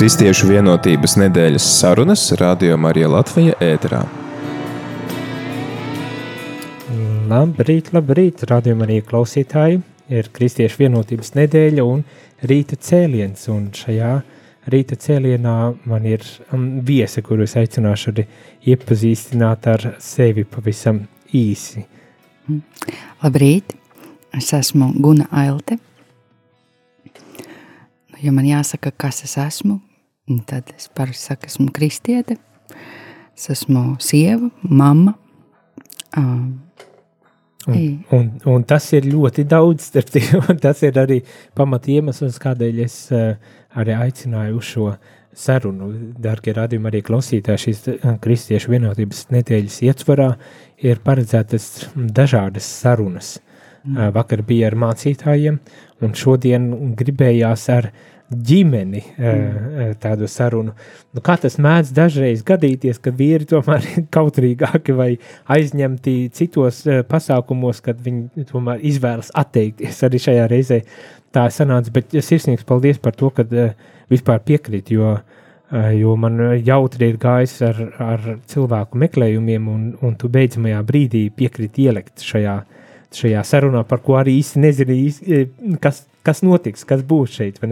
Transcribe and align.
Kristiešu 0.00 0.46
vienotības 0.48 1.18
nedēļas 1.20 1.64
sarunas 1.76 2.22
Radio 2.40 2.78
Marija 2.80 3.10
Latvija 3.12 3.52
ēterā. 3.60 3.98
Labrīt, 7.28 7.90
labrīt, 7.92 8.46
Radio 8.48 8.78
Marija 8.80 9.04
klausītāji! 9.10 9.82
Ir 10.08 10.30
Kristiešu 10.32 10.80
vienotības 10.80 11.34
nedēļa 11.36 11.84
un 11.84 12.00
rīta 12.48 12.78
cēliens, 12.80 13.42
un 13.52 13.66
šajā 13.76 14.14
rīta 14.72 14.96
cēlienā 15.04 15.58
man 15.92 16.08
ir 16.08 16.24
um, 16.48 16.64
viesa, 16.88 17.20
kuru 17.20 17.44
es 17.44 17.58
aicināšu 17.60 18.14
arī 18.14 18.24
iepazīstināt 18.72 19.68
ar 19.74 19.84
sevi 20.00 20.46
pavisam 20.48 21.02
īsi. 21.28 21.84
Labrīt, 23.20 23.76
es 24.40 24.48
esmu 24.56 24.94
Guna 24.96 25.28
Ailte. 25.44 25.76
Nu, 27.04 28.24
ja 28.24 28.32
man 28.32 28.48
jāsaka, 28.48 28.96
kas 28.96 29.20
es 29.28 29.36
esmu, 29.44 29.82
tad 30.46 30.70
es 30.76 30.88
parasti 30.94 31.32
saku, 31.32 31.50
esmu 31.50 31.68
kristiete, 31.74 32.38
es 33.36 33.50
esmu 33.50 33.96
sieva, 34.02 34.50
mamma. 34.62 35.16
Um, 36.16 36.60
Un, 37.68 38.04
un, 38.16 38.28
un 38.48 38.62
tas 38.64 38.86
ir 38.96 39.04
ļoti 39.04 39.42
daudz, 39.44 39.90
tiem, 39.92 40.46
tas 40.64 40.80
ir 40.80 40.96
arī 40.96 41.18
pamat 41.54 41.90
iemesls, 41.92 42.38
kādēļ 42.40 42.78
es 42.86 42.94
uh, 43.12 43.34
arī 43.76 43.98
aicināju 44.00 44.56
uz 44.56 44.70
šo 44.70 44.86
sarunu. 45.36 45.90
Darbie 46.18 46.54
radījumi, 46.56 46.88
arī 46.90 47.02
klausītāji, 47.06 47.62
šīs 47.66 47.82
kristiešu 48.24 48.72
vienotības 48.72 49.26
nedēļas 49.34 49.78
ietvarā 49.86 50.30
ir 50.80 51.02
paredzētas 51.04 51.68
dažādas 51.94 52.66
sarunas. 52.80 53.36
Mm. 53.84 54.10
Vakar 54.16 54.42
bija 54.44 54.68
ar 54.68 54.76
mācītājiem, 54.80 55.60
un 56.04 56.16
šodien 56.16 56.66
gribējās 56.98 57.68
ar 57.72 57.92
ģimeni 58.30 59.02
mm. 59.18 59.94
tādu 60.02 60.28
sarunu. 60.30 60.74
Nu, 61.14 61.22
kā 61.24 61.34
tas 61.40 61.56
mēdz 61.62 61.90
dažreiz 61.96 62.44
gadīties, 62.46 63.00
ka 63.02 63.12
vīri 63.14 63.48
tomēr 63.50 63.86
ir 63.96 64.06
kautrīgāki 64.16 64.94
vai 64.96 65.10
aizņemti 65.50 66.16
citos 66.36 66.84
pasākumos, 67.10 67.82
kad 67.84 68.00
viņi 68.04 68.46
tomēr 68.52 68.84
izvēlas 68.86 69.32
atteikties 69.34 70.02
arī 70.06 70.22
šajā 70.22 70.46
reizē. 70.50 70.82
Tā 71.34 71.46
sanāca, 71.54 71.92
bet 71.94 72.14
sirsnīgs 72.14 72.66
paldies 72.66 72.98
par 73.02 73.14
to, 73.18 73.30
ka 73.34 73.44
vispār 74.10 74.40
piekrīt, 74.46 74.90
jo, 74.94 75.12
jo 75.94 76.16
man 76.18 76.40
jautri 76.66 77.12
ir 77.12 77.20
gājis 77.22 77.60
ar, 77.66 77.78
ar 78.02 78.32
cilvēku 78.50 78.98
meklējumiem, 78.98 79.68
un, 79.70 79.84
un 80.02 80.18
tu 80.18 80.30
beidzamajā 80.30 80.82
brīdī 80.86 81.28
piekrīt 81.34 81.78
ielikt 81.82 82.26
šajā, 82.26 82.56
šajā 83.14 83.46
sarunā, 83.46 83.84
par 83.86 84.02
ko 84.02 84.18
arī 84.18 84.40
īsti 84.40 84.62
nezini, 84.66 84.98
kas, 85.82 86.04
kas 86.26 86.42
notiks, 86.46 86.86
kas 86.86 87.06
būs 87.06 87.38
šeit? 87.38 87.62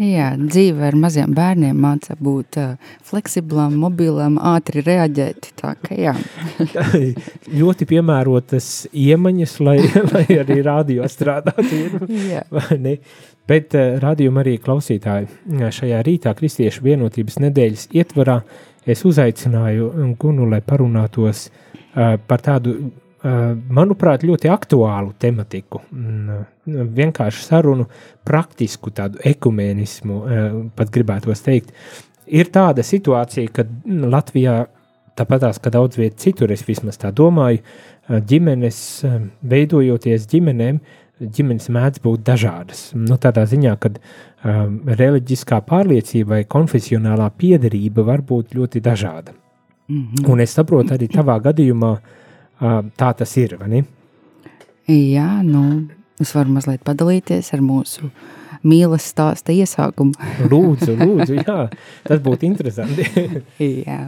Jā, 0.00 0.30
dzīve 0.40 0.86
ar 0.88 0.94
maziem 0.96 1.34
bērniem 1.36 1.76
māca 1.76 2.14
būt 2.16 2.56
uh, 2.56 2.92
fleksiblam, 3.04 3.74
mobilam, 3.82 4.38
ātri 4.40 4.80
reaģēt. 4.86 5.50
Tā 5.60 5.74
kā 5.82 5.98
jā. 5.98 6.14
ļoti 7.60 7.88
piemērotas 7.90 8.70
iemaņas, 8.96 9.58
lai, 9.66 9.76
lai 10.14 10.24
arī 10.40 10.56
radio 10.64 11.08
strādātu. 11.10 11.82
Bet 13.50 13.76
uh, 13.76 14.00
radījuma 14.00 14.40
arī 14.40 14.56
klausītāji 14.64 15.68
šajā 15.76 16.00
rītā 16.06 16.32
Kristiešu 16.38 16.86
vienotības 16.86 17.36
nedēļas 17.44 17.90
ietvarā 18.00 18.38
es 18.88 19.04
uzaicināju 19.04 20.16
Gunu, 20.16 20.48
lai 20.48 20.62
parunātos 20.64 21.50
uh, 21.50 22.16
par 22.24 22.46
tādu 22.48 22.78
manuprāt, 23.22 24.24
ļoti 24.24 24.48
aktuālu 24.48 25.12
tematiku. 25.20 25.82
Vienkārši 26.66 27.44
sarunu, 27.44 27.86
praktisku 28.24 28.92
tādu 28.96 29.20
ekumēnismu, 29.28 30.20
pat 30.76 30.92
gribētos 30.94 31.44
teikt. 31.44 31.74
Ir 32.30 32.48
tāda 32.54 32.84
situācija, 32.86 33.50
ka 33.52 33.66
Latvijā, 33.84 34.62
tāpatās, 35.18 35.58
ka 35.60 35.72
daudz 35.74 35.98
viet 35.98 36.16
citur, 36.22 36.52
es 36.54 36.64
vismaz 36.64 36.96
tā 37.00 37.10
domāju, 37.12 37.60
ģimenes, 38.08 38.78
veidojoties 39.42 40.24
ģimenēm, 40.30 40.78
ģimenes 41.20 41.68
mēdz 41.68 42.00
būt 42.00 42.22
dažādas. 42.24 42.86
Nu, 42.96 43.18
tādā 43.20 43.44
ziņā, 43.44 43.74
ka 43.76 43.90
um, 43.92 44.78
reliģiskā 44.88 45.58
pārliecība 45.68 46.38
vai 46.38 46.46
konfesionālā 46.48 47.26
piedarība 47.36 48.06
var 48.08 48.24
būt 48.24 48.56
ļoti 48.56 48.80
dažāda. 48.80 49.34
Mm 49.90 50.06
-hmm. 50.06 50.30
Un 50.32 50.40
es 50.40 50.54
saprotu 50.56 50.94
arī 50.94 51.10
tavā 51.12 51.36
gadījumā, 51.44 51.90
uh, 51.92 52.19
tā 52.60 53.14
tas 53.16 53.36
ir. 53.40 53.56
Jā, 54.90 55.30
nu, 55.46 55.64
es 56.20 56.34
varu 56.36 56.56
mazliet 56.56 56.84
padalīties 56.84 57.52
ar 57.56 57.64
mūsu 57.64 58.10
mīlestības 58.60 59.06
stāsta 59.14 59.54
iesākumu. 59.54 60.12
lūdzu, 60.50 60.96
lūdzu, 60.98 61.38
jā, 61.40 61.68
tas 62.08 62.20
būtu 62.24 62.48
interesanti. 62.48 63.06
jā, 63.86 64.00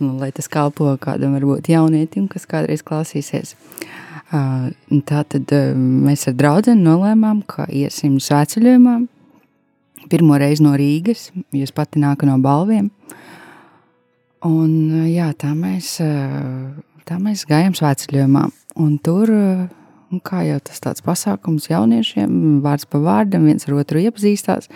nu, 0.00 0.14
lai 0.20 0.30
tas 0.32 0.48
kalpo 0.48 0.94
kādam 1.00 1.36
varbūt 1.36 1.68
jaunietim, 1.72 2.28
kas 2.32 2.48
kādreiz 2.48 2.84
klausīsies. 2.86 3.56
Tā 4.30 5.20
tad 5.30 5.52
mēs 5.78 6.24
ar 6.30 6.38
draugu 6.38 6.74
nolēmām, 6.78 7.44
ka 7.46 7.68
iesim 7.68 8.16
svētceļojumā. 8.22 8.96
Pirmo 10.10 10.36
reizi 10.40 10.64
no 10.64 10.74
Rīgas, 10.76 11.30
jūs 11.54 11.72
pati 11.72 12.00
nākat 12.02 12.28
no 12.28 12.38
balviem. 12.42 12.90
Un, 14.44 14.72
jā, 15.08 15.30
tā 15.40 15.54
mēs 15.56 15.94
tā 17.08 17.18
mēs 17.22 17.46
gājām 17.48 17.74
svētceļojumā. 17.76 18.44
Un 18.82 18.94
tur, 19.04 19.30
un 19.30 20.22
kā 20.24 20.44
jau 20.48 20.60
tas 20.64 20.82
tāds 20.82 21.04
pasākums 21.04 21.68
jauniešiem, 21.70 22.62
vārds 22.64 22.88
pa 22.90 23.00
vārdam, 23.02 23.46
viens 23.48 23.68
ar 23.68 23.76
otru 23.78 24.02
iepazīstās. 24.02 24.70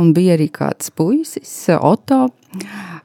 Un 0.00 0.10
bija 0.14 0.34
arī 0.34 0.48
kāds 0.50 0.90
puisis, 0.90 1.52
Oto, 1.78 2.24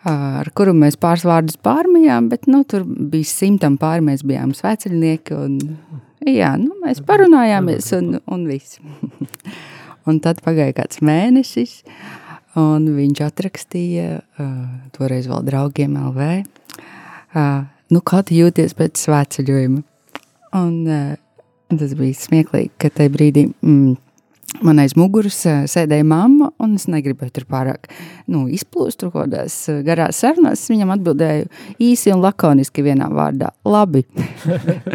ar 0.10 0.50
kuru 0.58 0.74
mēs 0.78 0.98
pāris 1.02 1.26
vārdus 1.28 1.60
pārmijām, 1.62 2.32
bet 2.32 2.48
nu, 2.50 2.64
tur 2.66 2.86
bija 2.86 3.30
simtam 3.30 3.78
pāri, 3.82 4.06
mēs 4.08 4.26
bijām 4.26 4.56
svētceļnieki. 4.58 5.38
Un, 5.38 5.60
jā, 6.26 6.56
nu, 6.62 6.74
mēs 6.82 7.04
parunājāmies 7.06 7.92
un, 8.00 8.16
un 8.26 8.48
viss. 8.50 8.80
un 10.10 10.22
tad 10.24 10.42
pagāja 10.46 10.80
kāds 10.82 11.04
mēnesis, 11.06 11.82
un 12.58 12.88
viņš 12.96 13.26
atrakstīja, 13.28 14.22
uh, 14.42 14.56
toreiz 14.96 15.30
vēl 15.30 15.46
draugiem 15.46 16.00
LV, 16.00 16.32
uh, 17.38 17.68
nu, 17.94 18.02
kā 18.02 18.22
tu 18.26 18.38
jūties 18.38 18.76
pēc 18.78 19.00
svētceļojuma? 19.06 19.82
Un 20.60 20.76
uh, 20.90 21.18
tas 21.78 21.96
bija 21.98 22.18
smieklīgi, 22.18 22.72
ka 22.82 22.92
tajā 22.94 23.12
brīdī 23.14 23.46
mm, 23.50 23.98
man 24.66 24.82
aiz 24.82 24.96
muguras 24.98 25.38
uh, 25.50 25.64
sēdēja 25.70 26.08
mamma, 26.10 26.52
un 26.62 26.76
es 26.80 26.88
negribēju 26.90 27.36
tur 27.38 27.48
pārāk 27.50 27.90
nu, 28.32 28.48
izplūst 28.50 29.02
tur 29.04 29.14
kādās 29.14 29.62
uh, 29.72 29.82
garās 29.86 30.22
sarunās. 30.24 30.64
Es 30.64 30.74
viņam 30.74 30.96
atbildēju 30.98 31.50
īsi 31.90 32.14
un 32.16 32.24
lakoniski 32.26 32.86
vienā 32.86 33.12
vārdā– 33.14 33.54
labi. 33.76 34.06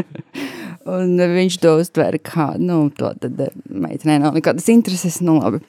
un 0.96 1.18
viņš 1.38 1.60
to 1.62 1.76
uztvēra 1.82 2.20
kā, 2.22 2.48
nu, 2.60 2.88
to 2.96 3.14
tad 3.20 3.44
meitenē 3.70 4.20
nav 4.24 4.38
nekādas 4.38 4.70
intereses, 4.74 5.20
nu 5.24 5.38
labi. 5.40 5.62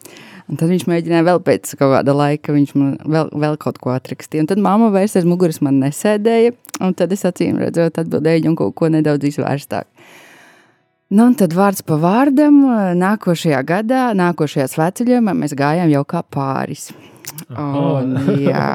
Un 0.46 0.60
tad 0.62 0.70
viņš 0.70 0.84
mēģināja 0.86 1.26
vēl 1.26 1.40
pēc 1.42 1.72
kāda 1.80 2.14
laika, 2.14 2.54
viņš 2.54 2.76
man 2.78 2.92
vēl, 3.02 3.32
vēl 3.34 3.56
kaut 3.62 3.80
ko 3.82 3.96
atrakstīja. 3.96 4.44
Un 4.44 4.50
tad 4.52 4.62
mamma 4.62 4.92
vairs 4.94 5.16
aiz 5.18 5.26
muguras 5.26 5.58
man 5.66 5.80
nesēdēja, 5.82 6.54
un 6.86 6.94
tad 6.98 7.16
es 7.16 7.26
acīm 7.26 7.58
redzot 7.64 7.98
atbildēju 8.02 8.44
viņam 8.44 8.58
kaut 8.60 8.76
ko 8.78 8.92
nedaudz 8.94 9.26
izvērstāk. 9.32 9.90
Nu, 11.16 11.28
un 11.30 11.36
tad 11.38 11.54
vārds 11.58 11.82
pa 11.86 11.98
vārdam, 12.02 12.62
nākošajā 12.98 13.60
gadā, 13.66 14.06
nākošajā 14.18 14.70
sveceļojumā 14.74 15.36
mēs 15.38 15.54
gājām 15.58 15.90
jau 15.94 16.06
kā 16.14 16.22
pāris. 16.34 16.90
Un, 17.50 18.16
jā, 18.42 18.70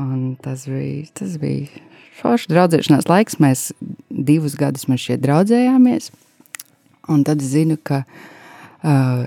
un 0.00 0.20
tas 0.44 0.64
bija, 0.68 1.08
tas 1.16 1.36
bija 1.40 1.84
forši 2.20 2.52
draudzēšanās 2.52 3.08
laiks. 3.10 3.40
Mēs 3.42 3.68
divus 4.10 4.56
gadus 4.60 4.88
mēs 4.90 5.04
šeit 5.08 5.24
draudzējāmies. 5.24 6.10
Un 7.12 7.22
tad 7.26 7.44
es 7.44 7.52
zinu, 7.52 7.76
ka 7.84 8.02
uh, 8.06 9.26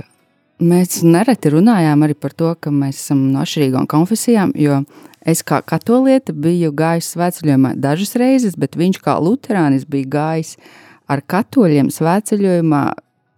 Mēs 0.59 0.97
nereti 1.07 1.53
runājām 1.53 2.01
arī 2.03 2.17
par 2.19 2.33
to, 2.35 2.49
ka 2.59 2.71
mēs 2.73 2.97
esam 2.99 3.21
no 3.31 3.39
atšķirīgām 3.45 3.85
konfesijām, 3.87 4.51
jo 4.59 4.81
es 5.23 5.39
kā 5.47 5.61
katoliete 5.63 6.35
biju 6.35 6.73
gājis 6.75 7.13
svētceļojumā 7.13 7.77
dažas 7.79 8.11
reizes, 8.19 8.57
bet 8.59 8.75
viņš 8.75 8.99
kā 9.05 9.15
luterānis 9.23 9.87
bija 9.87 10.09
gājis 10.17 10.57
ar 11.07 11.23
katoļiem 11.23 11.93
svētceļojumā 11.95 12.81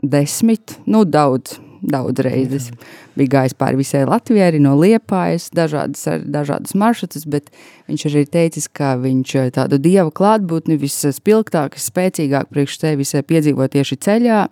desmit, 0.01 0.79
nu 0.89 1.03
daudz, 1.05 1.59
daudz 1.81 2.21
reizes. 2.23 2.69
Bija 3.17 3.35
gājis 3.35 3.55
pāri 3.57 3.79
visai 3.79 4.03
Latvijai, 4.07 4.51
arī 4.51 4.59
no 4.61 4.73
Liepājas, 4.79 5.49
dažādas, 5.55 6.03
dažādas 6.21 6.75
maršrutus, 6.77 7.25
bet 7.29 7.49
viņš 7.89 8.05
arī 8.09 8.23
teicis, 8.29 8.67
ka 8.69 8.93
viņš 9.01 9.33
eh, 9.41 9.49
tādu 9.55 9.79
dieva 9.81 10.09
klātbūtni 10.13 10.77
vispilgtāk, 10.81 11.79
spēcīgāk 11.81 12.51
priekš 12.53 12.77
sevis 12.83 13.15
piedzīvo 13.27 13.67
tieši 13.71 13.97
ceļā, 14.05 14.43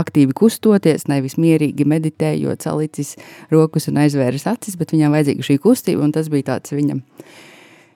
aktīvi 0.00 0.34
kustoties, 0.36 1.06
nevis 1.10 1.36
mierīgi 1.40 1.86
meditējot, 1.88 2.64
salicis 2.64 3.16
rokas 3.52 3.90
un 3.90 4.00
aizvēris 4.04 4.48
acis, 4.50 4.78
bet 4.80 4.94
viņam 4.94 5.16
vajadzīga 5.16 5.46
šī 5.46 5.58
kustība, 5.62 6.04
un 6.06 6.14
tas 6.16 6.30
bija 6.32 6.54
tāds 6.54 6.72
viņam, 6.74 7.02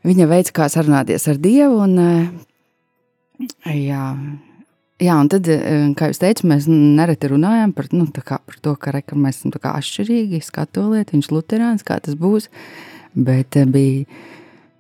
viņa 0.05 0.31
veids, 0.31 0.53
kā 0.55 0.69
sarunāties 0.73 1.29
ar 1.33 1.41
Dievu, 1.41 1.81
un 1.87 2.03
eh, 2.05 3.79
jā, 3.89 4.09
Jā, 5.02 5.17
un 5.19 5.26
tad, 5.26 5.49
eh, 5.50 5.88
kā 5.99 6.06
jūs 6.12 6.20
teicāt, 6.23 6.44
mēs 6.46 6.69
nereti 6.70 7.26
runājam 7.32 7.73
par, 7.75 7.88
nu, 7.91 8.06
kā, 8.14 8.38
par 8.38 8.58
to, 8.62 8.76
ka, 8.79 8.93
re, 8.94 9.00
ka 9.02 9.17
mēs 9.19 9.41
esam 9.41 9.50
atšķirīgi, 9.50 10.38
skatu 10.46 10.87
lietu, 10.93 11.17
viņš 11.17 11.26
ir 11.26 11.35
luterāns, 11.35 11.82
kā 11.82 11.99
tas 11.99 12.14
būs. 12.14 12.46
Bet 13.14 13.56
eh, 13.58 13.67
bija 13.67 14.05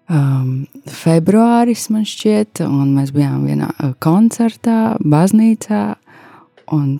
um, 0.06 0.68
februāris, 0.86 1.88
man 1.90 2.06
šķiet, 2.06 2.62
un 2.62 2.94
mēs 2.94 3.10
bijām 3.10 3.42
vienā 3.48 3.72
eh, 3.74 3.90
koncertā, 3.98 4.94
baznīcā. 5.02 5.82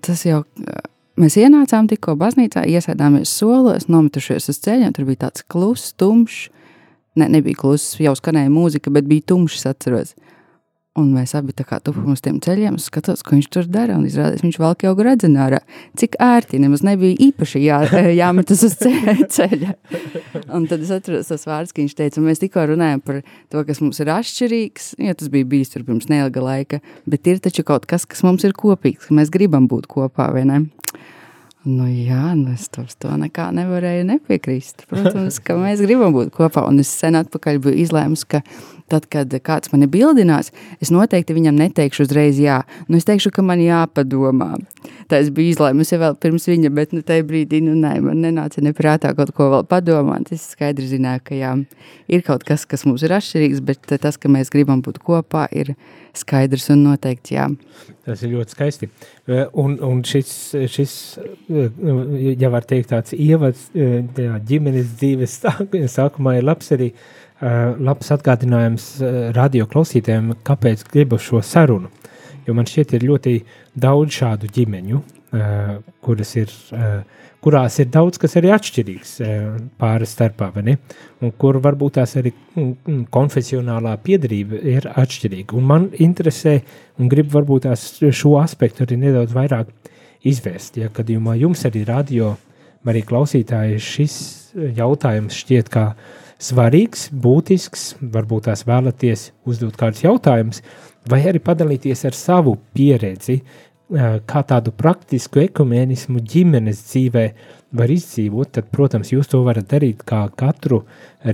Tas 0.03 0.27
jau 0.27 0.43
mēs 1.17 1.39
ienācām 1.39 1.87
tikko 1.89 2.17
baznīcā, 2.19 2.67
iesēdāmies 2.67 3.31
solos, 3.31 3.87
nometušies 3.87 4.51
uz 4.51 4.59
ceļa, 4.67 4.91
un 4.91 4.99
tur 4.99 5.07
bija 5.07 5.29
tāds 5.29 5.47
kluss, 5.47 5.95
tumšs. 5.95 6.51
Ne, 7.15 7.31
nebija 7.31 7.63
kluss, 7.63 7.95
jau 8.03 8.17
skanēja 8.19 8.51
mūzika, 8.51 8.91
bet 8.91 9.07
bija 9.07 9.23
tumšs, 9.31 9.69
atceros. 9.71 10.17
Un 10.95 11.09
mēs 11.11 11.33
abi 11.35 11.51
tā 11.51 11.65
kā 11.67 11.81
tupam 11.83 12.13
uz 12.13 12.21
tiem 12.23 12.37
ceļiem, 12.39 12.77
skatos, 12.79 13.25
ko 13.27 13.35
viņš 13.35 13.49
tur 13.51 13.65
dara. 13.67 13.97
Un 13.99 14.05
izrādās, 14.07 14.45
viņš 14.45 14.59
valk 14.63 14.85
jau 14.87 14.93
gradzenārā. 14.95 15.59
Cik 15.99 16.15
ērti, 16.23 16.61
nemaz 16.63 16.85
nebija 16.87 17.19
īpaši 17.27 17.63
jā, 17.65 17.81
jāmetas 18.21 18.63
uz 18.69 18.77
ceļa. 18.79 19.75
Un 20.55 20.69
tad 20.71 20.85
es 20.87 20.93
atceros 20.95 21.33
tos 21.33 21.49
vārdus, 21.51 21.75
ka 21.75 21.83
viņš 21.83 21.97
teica, 21.99 22.23
mēs 22.23 22.45
tikko 22.45 22.69
runājam 22.71 23.03
par 23.03 23.21
to, 23.27 23.65
kas 23.67 23.83
mums 23.83 23.99
ir 24.05 24.13
atšķirīgs. 24.15 24.93
Ja 25.03 25.17
tas 25.19 25.33
bija 25.35 25.51
bijis 25.51 25.75
tur 25.75 25.83
pirms 25.89 26.07
neilga 26.13 26.47
laika, 26.47 26.79
bet 27.11 27.27
ir 27.27 27.43
taču 27.43 27.67
kaut 27.67 27.91
kas, 27.91 28.07
kas 28.07 28.23
mums 28.23 28.47
ir 28.47 28.55
kopīgs, 28.55 29.09
ka 29.09 29.19
mēs 29.19 29.35
gribam 29.35 29.67
būt 29.71 29.91
kopā, 29.91 30.31
vai 30.37 30.47
ne? 30.47 30.63
Nu, 31.65 31.87
jā, 31.89 32.35
nu 32.37 32.53
es 32.53 32.67
to, 32.69 32.83
to 33.01 33.09
nekā 33.17 33.47
nevarēju 33.57 34.05
nepiekrist. 34.05 34.83
Protams, 34.91 35.39
ka 35.41 35.57
mēs 35.57 35.81
gribam 35.81 36.13
būt 36.13 36.29
kopā. 36.35 36.67
Un 36.69 36.83
es 36.83 36.91
sen 36.93 37.17
atpakaļ 37.17 37.61
biju 37.65 37.79
izlēmusi, 37.87 38.27
ka 38.35 38.43
tad, 38.93 39.07
kad 39.09 39.33
kāds 39.41 39.73
mani 39.73 39.89
bildinās, 39.89 40.53
es 40.85 40.93
noteikti 40.93 41.37
viņam 41.37 41.57
neteikšu 41.63 42.05
uzreiz 42.05 42.37
jā. 42.43 42.59
Nu, 42.85 42.99
es 43.01 43.09
teikšu, 43.09 43.33
ka 43.33 43.45
man 43.47 43.63
jāpadomā. 43.65 44.51
Tā 45.09 45.23
es 45.25 45.33
biju 45.33 45.55
izlēmusi 45.55 46.03
vēl 46.05 46.19
pirms 46.21 46.51
viņa, 46.53 46.73
bet 46.77 46.93
nu, 46.93 47.01
tajā 47.07 47.25
brīdī 47.33 47.63
nu, 47.65 47.79
ne, 47.81 47.95
man 48.05 48.21
nenāca 48.21 48.61
neprātā 48.65 49.15
kaut 49.17 49.33
ko 49.33 49.49
vēl 49.57 49.65
padomāt. 49.71 50.35
Es 50.37 50.45
skaidri 50.53 50.91
zināju, 50.93 51.25
ka 51.31 51.41
jā, 51.41 51.57
ir 52.13 52.29
kaut 52.29 52.45
kas, 52.45 52.69
kas 52.69 52.85
mums 52.85 53.09
ir 53.09 53.17
atšķirīgs, 53.17 53.65
bet 53.65 53.97
tas, 54.05 54.21
ka 54.21 54.29
mēs 54.29 54.53
gribam 54.53 54.85
būt 54.85 55.01
kopā, 55.01 55.49
ir 55.57 55.73
skaidrs 56.13 56.69
un 56.77 56.85
noteikti 56.91 57.41
jā. 57.41 57.49
Tas 58.05 58.21
ir 58.21 58.35
ļoti 58.35 58.53
skaisti. 58.53 58.89
Eh, 59.33 59.47
un, 59.61 59.79
un 59.85 60.03
šis, 60.05 60.31
šis, 60.69 60.95
eh, 61.49 61.83
ja 62.41 62.51
var 62.53 62.67
teikt, 62.69 62.91
tāds 62.93 63.17
ievads 63.17 63.71
eh, 63.73 64.03
jā, 64.21 64.37
ģimenes 64.51 64.91
dzīves 65.01 65.39
sākumā 65.97 66.39
ir 66.39 66.49
labs 66.49 66.73
arī 66.77 66.93
labs 67.45 68.09
atgādinājums 68.15 68.85
radio 69.37 69.67
klausītājiem, 69.69 70.31
kāpēc 70.47 70.85
gribu 70.89 71.19
šo 71.21 71.43
sarunu. 71.45 71.91
Jo 72.47 72.55
man 72.57 72.69
šķiet 72.71 72.95
ir 72.95 73.05
ļoti 73.11 73.35
daudz 73.83 74.15
šādu 74.21 74.49
ģimeņu, 74.55 75.01
kuras 76.05 76.37
ir 76.39 76.53
kurās 77.45 77.77
ir 77.83 77.91
daudz 77.93 78.19
kas 78.21 78.37
arī 78.41 78.53
atšķirīgs 78.55 79.13
eh, 79.25 79.43
pāris 79.81 80.15
starpā, 80.17 80.51
un 80.55 81.33
kur 81.41 81.59
varbūt 81.65 81.99
tās 81.99 82.17
arī 82.21 82.33
mm, 82.33 82.71
mm, 82.73 83.03
konfesionālā 83.15 83.95
piedarība 84.05 84.61
ir 84.75 84.89
atšķirīga. 84.89 85.57
Un 85.59 85.69
man 85.69 85.89
interesē, 86.07 86.57
un 86.99 87.11
gribu 87.13 87.37
varbūt 87.37 87.67
tās 87.69 87.87
šo 88.01 88.39
aspektu 88.41 88.87
arī 88.87 88.99
nedaudz 89.03 89.37
vairāk 89.37 89.73
izvērst. 90.25 90.81
Ja 90.81 90.89
gadījumā 90.95 91.37
jums 91.43 91.67
arī 91.69 91.85
radio, 91.89 92.35
arī 92.89 93.05
klausītāji, 93.05 93.83
šis 93.83 94.17
jautājums 94.79 95.37
šķiet 95.45 95.69
kā 95.73 95.91
svarīgs, 96.45 97.11
būtisks, 97.13 97.85
varbūt 98.15 98.49
tās 98.49 98.65
vēlaties 98.69 99.31
uzdot 99.49 99.77
kādus 99.81 100.05
jautājumus, 100.07 100.65
vai 101.11 101.21
arī 101.29 101.41
padalīties 101.45 102.07
ar 102.09 102.17
savu 102.17 102.57
pieredzi, 102.77 103.43
kā 103.91 104.43
tādu 104.49 104.73
praktisku 104.73 105.43
ekumēnismu 105.45 106.23
ģimenes 106.25 106.81
dzīvē 106.89 107.25
var 107.75 107.91
izdzīvot, 107.91 108.53
tad, 108.55 108.69
protams, 108.73 109.11
jūs 109.13 109.29
to 109.29 109.43
varat 109.45 109.67
darīt 109.71 110.05
kā 110.07 110.29
katru 110.39 110.85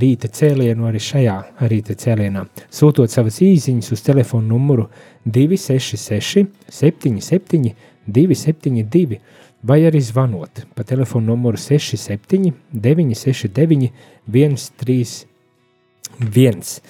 rīta 0.02 0.28
cēlienu 0.32 0.86
arī 0.88 1.00
šajā 1.04 1.36
rīta 1.70 1.94
cēlienā. 2.00 2.46
Sūtot 2.72 3.12
savas 3.12 3.40
īsiņas 3.44 3.92
uz 3.94 4.02
telefonu 4.02 4.56
numuru 4.56 4.88
266 5.26 6.46
77 6.80 7.74
272 8.08 9.20
vai 9.62 9.84
arī 9.84 10.00
zvanot 10.00 10.64
pa 10.74 10.82
telefonu 10.88 11.26
numuru 11.34 11.56
67 11.60 12.52
969 12.72 13.90
131. 14.26 16.80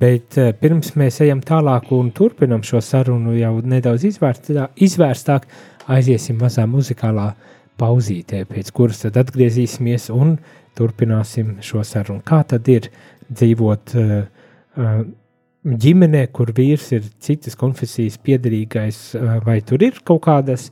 Bet 0.00 0.38
uh, 0.40 0.50
pirms 0.58 0.94
mēs 0.98 1.20
ejam 1.24 1.42
tālāk 1.44 1.90
un 1.94 2.10
turpinam 2.14 2.64
šo 2.66 2.80
sarunu 2.84 3.36
jau 3.36 3.54
nedaudz 3.60 4.06
izvērstā, 4.08 4.68
izvērstāk, 4.76 5.48
aiziesim 5.92 6.38
mazā 6.40 6.66
muzikālā 6.70 7.32
pauzītē, 7.80 8.44
pēc 8.50 8.70
kuras 8.74 9.02
tad 9.04 9.18
atgriezīsimies 9.22 10.10
un 10.14 10.36
turpināsim 10.78 11.58
šo 11.64 11.82
sarunu. 11.86 12.22
Kā 12.26 12.42
tad 12.48 12.68
ir 12.72 12.88
dzīvot 13.32 13.96
uh, 13.98 14.14
uh, 14.78 15.02
ģimenē, 15.62 16.26
kur 16.34 16.50
vīrs 16.56 16.88
ir 16.96 17.04
citas 17.22 17.54
konfesijas 17.58 18.18
piedarīgais, 18.18 19.12
vai 19.46 19.60
tur 19.62 19.84
ir 19.86 20.00
kaut 20.02 20.24
kādas 20.24 20.70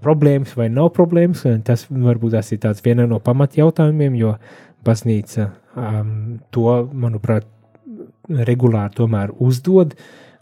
problēmas 0.00 0.54
vai 0.56 0.68
nav 0.72 0.92
problēmas. 0.96 1.44
Tas 1.66 1.86
varbūt 1.90 2.36
tas 2.38 2.52
ir 2.54 2.84
viena 2.84 3.06
no 3.10 3.18
pamatjautājumiem, 3.20 4.16
jo 4.16 4.34
baznīca 4.86 5.50
um, 5.76 6.38
to, 6.54 6.66
manuprāt, 6.92 7.44
regulāri 8.30 8.96
tomēr 8.96 9.34
uzdod, 9.42 9.94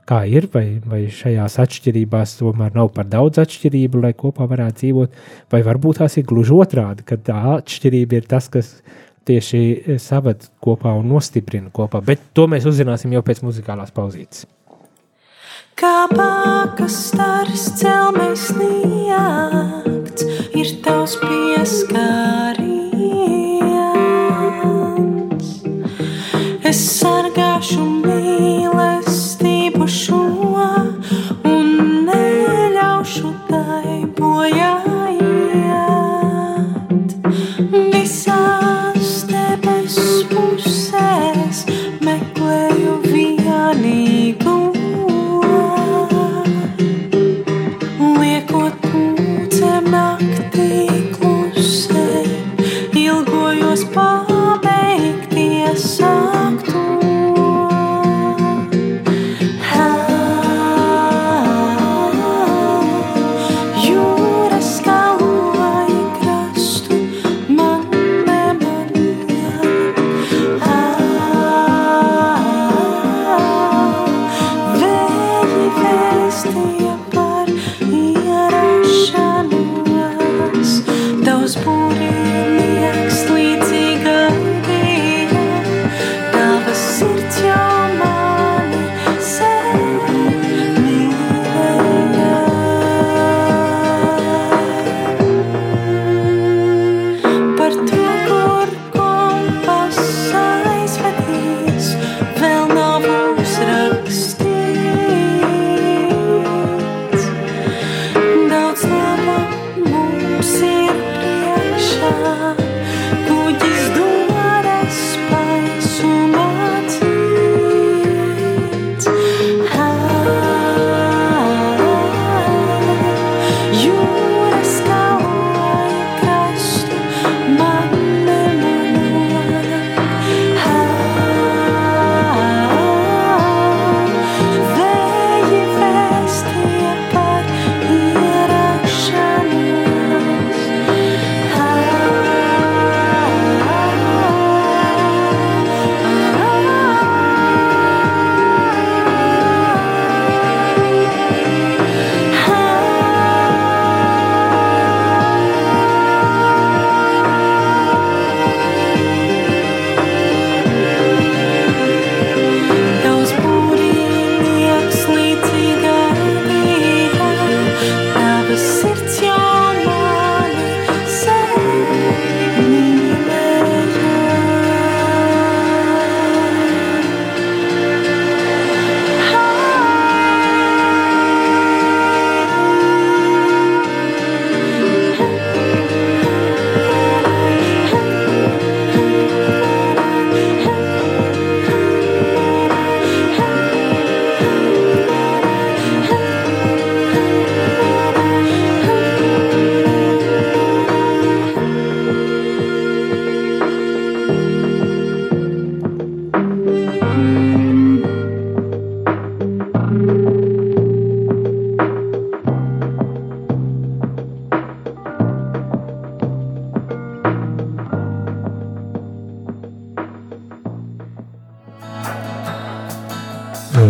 kā 0.08 0.22
ir, 0.28 0.48
vai, 0.52 0.78
vai 0.88 1.02
šajās 1.12 1.58
atšķirībās 1.64 2.38
tomēr 2.38 2.76
nav 2.76 2.92
par 2.96 3.08
daudz 3.10 3.40
atšķirību, 3.42 4.02
lai 4.06 4.14
kopā 4.16 4.48
varētu 4.48 4.82
dzīvot, 4.82 5.18
vai 5.52 5.60
varbūt 5.66 6.00
tās 6.02 6.16
ir 6.16 6.28
gluži 6.28 6.56
otrādi, 6.56 7.04
ka 7.08 7.20
tā 7.20 7.38
atšķirība 7.58 8.20
ir 8.20 8.28
tas, 8.30 8.48
kas 8.52 8.78
tieši 9.28 9.98
savad 10.00 10.46
kopā 10.64 10.94
un 10.96 11.10
nostiprina 11.12 11.72
kopā, 11.74 12.00
bet 12.04 12.30
to 12.32 12.48
mēs 12.48 12.68
uzzināsim 12.68 13.12
jau 13.12 13.24
pēc 13.26 13.44
muzikālās 13.44 13.92
pauzītes. 13.92 14.46
Kā 15.78 16.08
pākas 16.10 16.96
stars 17.12 17.68
celmēs 17.78 18.48
niekts, 18.58 20.26
ir 20.58 20.74
tavs 20.82 21.14
pieskāri. 21.22 22.87
Sargāšu 27.08 27.84
mīlestību 28.04 28.87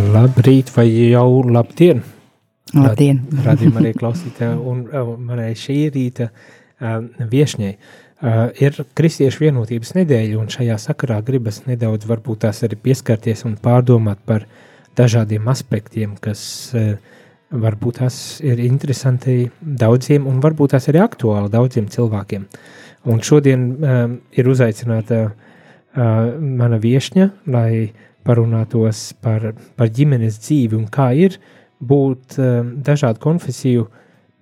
Labrīt, 0.09 0.71
vai 0.73 0.87
jau 0.89 1.43
labdien! 1.45 1.99
Labdien! 2.73 3.19
Radījumā 3.45 3.83
arī 3.83 3.91
klausītāji, 3.97 4.57
un 4.71 4.79
manai 5.27 5.51
šī 5.59 5.77
rīta 5.93 6.29
uh, 6.31 7.03
viešņai 7.29 7.73
uh, 7.75 8.39
ir 8.63 8.79
Kristiešu 8.97 9.43
vienotības 9.43 9.93
nedēļa, 9.99 10.39
un 10.41 10.49
šajā 10.55 10.79
sakarā 10.81 11.19
gribas 11.27 11.61
nedaudz 11.67 12.09
varbūt 12.09 12.47
tās 12.47 12.63
arī 12.65 12.79
pieskarties 12.89 13.45
un 13.45 13.59
pārdomāt 13.61 14.23
par 14.25 14.49
dažādiem 14.97 15.51
aspektiem, 15.53 16.17
kas 16.17 16.41
varbūt 17.53 18.01
tās 18.01 18.17
ir 18.41 18.65
interesanti 18.65 19.51
daudziem, 19.61 20.25
un 20.31 20.41
varbūt 20.41 20.73
tās 20.77 20.89
arī 20.89 21.05
aktuāli 21.05 21.53
daudziem 21.53 21.93
cilvēkiem. 21.93 22.49
Un 23.13 23.21
šodien 23.21 23.71
ir 24.33 24.51
uzaicināta 24.51 25.27
mana 25.95 26.79
viešņa, 26.83 27.31
lai 27.53 27.71
uh, 27.85 28.05
parunātos 28.29 29.13
par, 29.25 29.53
par 29.79 29.93
ģimenes 29.95 30.41
dzīvi 30.43 30.77
un 30.79 30.89
kā 30.93 31.11
ir 31.17 31.39
būt 31.79 32.39
uh, 32.41 32.61
dažādu 32.85 33.23
konfesiju 33.23 33.87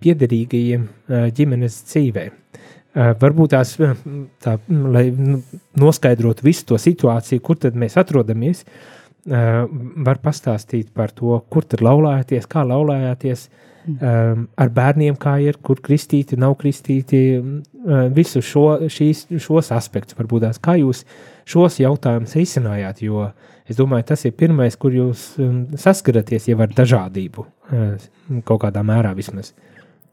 piederīgajiem 0.02 0.86
uh, 0.86 1.28
ģimenes 1.36 1.78
dzīvē. 1.92 2.26
Uh, 2.30 3.12
varbūt 3.20 3.52
tās, 3.54 3.76
tā, 4.42 4.56
lai 4.68 5.06
nu, 5.12 5.40
noskaidrotu 5.78 6.46
visu 6.46 6.66
to 6.72 6.80
situāciju, 6.80 7.44
kur 7.44 7.60
tad 7.60 7.78
mēs 7.78 7.98
atrodamies, 8.00 8.66
var 9.26 10.20
pastāstīt 10.22 10.92
par 10.94 11.10
to, 11.10 11.32
kur 11.50 11.64
tad 11.66 11.80
laulājāties, 11.82 12.44
kā 12.46 12.60
laulājāties, 12.62 13.40
um, 13.90 14.44
ar 14.54 14.70
bērniem 14.70 15.16
kā 15.18 15.32
ir, 15.42 15.58
kur 15.66 15.80
kristīti, 15.82 16.38
nav 16.38 16.54
kristīti, 16.60 17.18
visu 18.14 18.44
šo, 18.46 18.86
šīs, 18.86 19.24
šos 19.42 19.72
aspektus 19.74 20.14
varbūt 20.14 20.46
tās, 20.46 20.62
kā 20.62 20.76
jūs 20.78 21.02
šos 21.42 21.80
jautājumus 21.82 22.36
risinājāt, 22.38 23.02
jo 23.02 23.24
uh, 23.24 23.55
Es 23.66 23.78
domāju, 23.80 24.06
tas 24.12 24.22
ir 24.28 24.34
pirmais, 24.38 24.76
kur 24.78 24.94
jūs 24.94 25.32
um, 25.42 25.64
saskaraties 25.74 26.46
jau 26.46 26.60
ar 26.62 26.70
dažādību, 26.70 27.42
uh, 27.74 28.04
kaut 28.46 28.62
kādā 28.62 28.84
mērā 28.86 29.10
vismaz. 29.18 29.50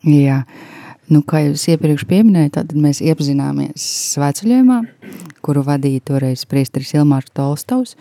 Jā, 0.10 0.40
nu, 1.14 1.22
kā 1.22 1.44
jūs 1.46 1.68
iepriekš 1.70 2.08
pieminējāt, 2.10 2.56
tad 2.58 2.74
mēs 2.74 3.04
iepazināmies 3.06 3.86
svētceļojumā, 4.16 4.80
kuru 5.46 5.62
vadīja 5.68 6.02
toreiz 6.10 6.48
priesteris 6.50 6.96
Ilmārs 6.98 7.30
Tolstovs, 7.38 7.94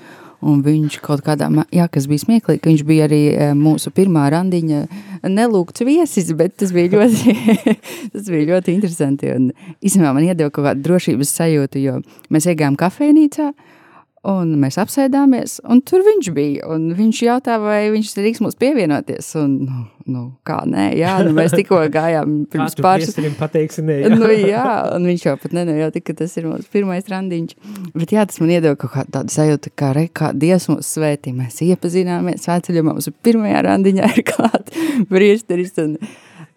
viņš 0.42 0.96
kaut 1.04 1.20
kādā, 1.22 1.50
jā, 1.70 1.84
kas 1.92 2.08
bija 2.10 2.24
smieklīgi, 2.24 2.64
viņš 2.70 2.86
bija 2.88 3.04
arī 3.10 3.20
uh, 3.34 3.52
mūsu 3.58 3.92
pirmā 3.92 4.24
randiņa 4.32 4.80
nelūgts 5.28 5.84
viesis, 5.84 6.32
bet 6.38 6.56
tas 6.64 6.72
bija 6.72 6.96
ļoti, 6.96 7.36
tas 8.16 8.32
bija 8.32 8.54
ļoti 8.54 8.72
interesanti, 8.78 9.36
un 9.36 9.52
īstenībā 9.84 10.16
man 10.16 10.30
iedeva 10.30 10.48
kaut 10.48 10.70
kādu 10.70 10.88
drošības 10.88 11.36
sajūtu, 11.42 11.84
jo 11.84 12.00
mēs 12.32 12.48
iegājām 12.48 12.80
kafejnīcā, 12.80 13.52
uh, 13.52 13.78
Un 14.22 14.52
mēs 14.62 14.76
apsēdāmies, 14.78 15.56
un 15.66 15.80
tur 15.82 16.04
viņš 16.06 16.28
bija. 16.34 16.66
Viņš 16.94 17.22
jautāja, 17.24 17.58
vai 17.58 17.78
viņš 17.90 18.12
drīkst 18.14 18.44
mums 18.44 18.54
pievienoties. 18.60 19.32
Un, 19.40 19.56
nu, 19.66 19.80
nu, 20.14 20.22
kā 20.46 20.60
nē, 20.62 20.84
jā, 20.94 21.16
nu, 21.26 21.32
mēs 21.34 21.56
tikko 21.58 21.80
gājām 21.96 22.36
pirms 22.52 22.76
pāris 22.78 23.10
gadiem. 23.16 23.34
Pateiksi, 23.40 23.82
nē, 23.82 23.96
jā. 24.04 24.12
nu, 24.14 24.28
jā, 24.30 24.68
un 24.94 25.10
viņš 25.10 25.26
jau 25.26 25.34
pat 25.42 25.56
nenojauta, 25.58 26.04
ka 26.06 26.14
tas 26.22 26.38
ir 26.38 26.46
mūsu 26.52 26.70
pirmais 26.70 27.10
randiņš. 27.10 27.56
Bet 27.98 28.14
jā, 28.14 28.22
tas 28.30 28.38
man 28.38 28.54
iedeva 28.54 28.78
kaut 28.78 28.94
kā 28.94 29.02
tādu 29.10 29.34
sajūtu, 29.34 29.74
kā, 29.82 29.90
re, 29.98 30.06
kā 30.06 30.30
Dievs 30.30 30.68
mūs 30.70 30.94
svētī. 30.94 31.34
Mēs 31.34 31.58
iepazināmies, 31.66 32.46
svētceļojumā 32.46 32.94
mums 32.94 33.10
pirmajā 33.26 33.66
randiņā 33.66 34.12
ir 34.14 34.26
klāt 34.30 34.70
priesteris. 35.10 35.74
Un, 35.82 35.98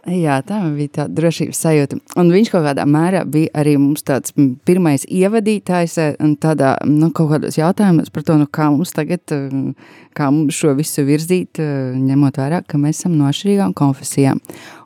Jā, 0.06 0.36
tā 0.46 0.60
bija 0.70 0.92
tāda 1.00 1.18
drošības 1.18 1.60
sajūta. 1.64 1.98
Un 2.22 2.28
viņš 2.30 2.52
kaut 2.54 2.68
kādā 2.68 2.84
mērā 2.86 3.24
bija 3.26 3.50
arī 3.58 3.74
mums 3.82 4.06
tāds 4.06 4.36
pirmais 4.68 5.02
ievadītājs 5.10 5.96
eh, 6.04 6.20
tādā, 6.42 6.76
nu, 6.86 7.10
kaut 7.10 7.32
kādos 7.32 7.58
jautājumos 7.58 8.14
par 8.14 8.26
to, 8.28 8.36
nu, 8.38 8.46
kā 8.46 8.68
mums 8.70 8.94
tagad, 8.94 9.24
eh, 9.34 9.96
kā 10.14 10.30
mums 10.30 10.60
šo 10.62 10.76
visu 10.78 11.08
virzīt, 11.08 11.58
eh, 11.58 11.96
ņemot 11.98 12.38
vērā, 12.38 12.62
ka 12.70 12.78
mēs 12.78 13.02
esam 13.02 13.18
no 13.18 13.26
atšķirīgām 13.32 13.74
konfesijām. 13.74 14.44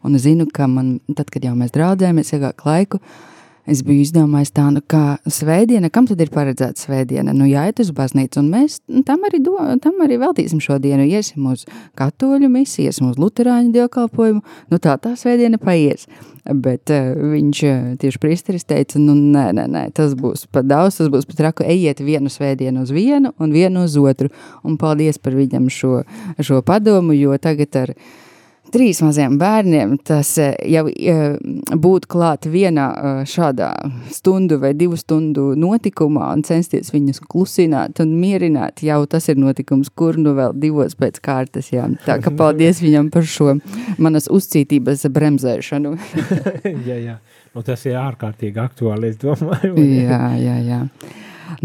Un 0.07 0.15
es 0.15 0.23
zinu, 0.23 0.47
ka 0.47 0.71
man, 0.71 1.01
tad, 1.11 1.27
kad 1.35 1.43
jau 1.43 1.51
mēs 1.59 1.75
draudzējāmies 1.75 2.31
ilgāk 2.37 2.63
laiku, 2.63 3.03
uh, 3.03 3.28
Es 3.69 3.83
biju 3.85 4.01
izdomājis 4.01 4.49
tādu, 4.55 4.81
kā 4.89 5.19
svētdiena, 5.29 5.91
kam 5.93 6.07
tad 6.09 6.21
ir 6.23 6.31
paredzēta 6.33 6.81
svētdiena? 6.81 7.35
Nu, 7.37 7.45
jāiet 7.45 7.81
uz 7.83 7.91
baznīcu, 7.93 8.41
un 8.41 8.47
mēs 8.49 8.79
tam 9.05 9.25
arī, 9.27 9.41
do, 9.45 9.53
tam 9.83 9.99
arī 10.01 10.17
veltīsim 10.21 10.61
šo 10.63 10.79
dienu. 10.81 11.05
Iesim 11.05 11.45
uz 11.51 11.67
katoļu 11.99 12.49
misiju, 12.49 12.89
iesim 12.89 13.11
uz 13.11 13.19
luterāņu 13.21 13.69
dievkalpojumu, 13.75 14.41
nu 14.73 14.79
tā 14.81 14.95
tā 15.01 15.13
svētdiena 15.19 15.59
paies. 15.61 16.07
Bet 16.49 16.89
uh, 16.95 17.11
viņš 17.35 17.61
tieši 18.01 18.21
priesteris 18.23 18.65
teica, 18.65 18.97
nu 19.03 19.13
nē, 19.17 19.49
nē, 19.59 19.67
nē, 19.69 19.83
tas 19.93 20.15
būs 20.17 20.47
pat 20.49 20.65
daudz, 20.65 20.97
tas 20.97 21.11
būs 21.13 21.27
pat 21.29 21.43
raku, 21.49 21.67
ejiet 21.67 22.01
vienu 22.01 22.31
svētdienu 22.33 22.87
uz 22.87 22.95
vienu 22.95 23.35
un 23.37 23.53
vienu 23.53 23.85
uz 23.85 23.99
otru. 24.01 24.31
Un 24.65 24.79
paldies 24.81 25.21
par 25.21 25.37
viņam 25.37 25.69
šo, 25.69 25.99
šo 26.41 26.63
padomu, 26.65 27.13
jo 27.13 27.37
tagad 27.37 27.77
ar 27.83 27.93
viņu 27.93 28.27
trīs 28.73 29.01
maziem 29.03 29.37
bērniem 29.39 29.95
tas 30.05 30.31
eh, 30.41 30.53
jau 30.71 30.85
eh, 30.89 31.35
būt 31.75 32.07
klāt 32.11 32.47
vienā 32.49 32.87
eh, 32.89 33.21
šādā 33.29 33.69
stundu 34.13 34.59
vai 34.61 34.73
divu 34.77 34.97
stundu 34.99 35.53
notikumā 35.59 36.31
un 36.35 36.43
censties 36.47 36.93
viņus 36.93 37.21
klusināt 37.29 38.01
un 38.03 38.15
mierināt, 38.19 38.83
jau 38.85 39.01
tas 39.09 39.29
ir 39.31 39.39
notikums, 39.41 39.91
kur 39.93 40.19
nu 40.21 40.35
vēl 40.37 40.55
divos 40.59 40.97
pēc 40.99 41.19
kārtas, 41.25 41.71
jā. 41.73 41.87
Tā 42.05 42.19
ka 42.23 42.33
paldies 42.35 42.81
viņam 42.85 43.11
par 43.13 43.27
šo 43.27 43.57
manas 44.01 44.29
uzcītības 44.31 45.07
bremzēšanu. 45.13 45.95
jā, 46.89 46.97
jā. 46.97 47.19
Nu, 47.55 47.63
tas 47.65 47.81
ir 47.89 47.97
ārkārtīgi 47.97 48.61
aktuāli, 48.61 49.09
es 49.09 49.17
domāju. 49.21 49.73
jā, 49.81 50.25
jā, 50.37 50.59
jā. 50.67 50.83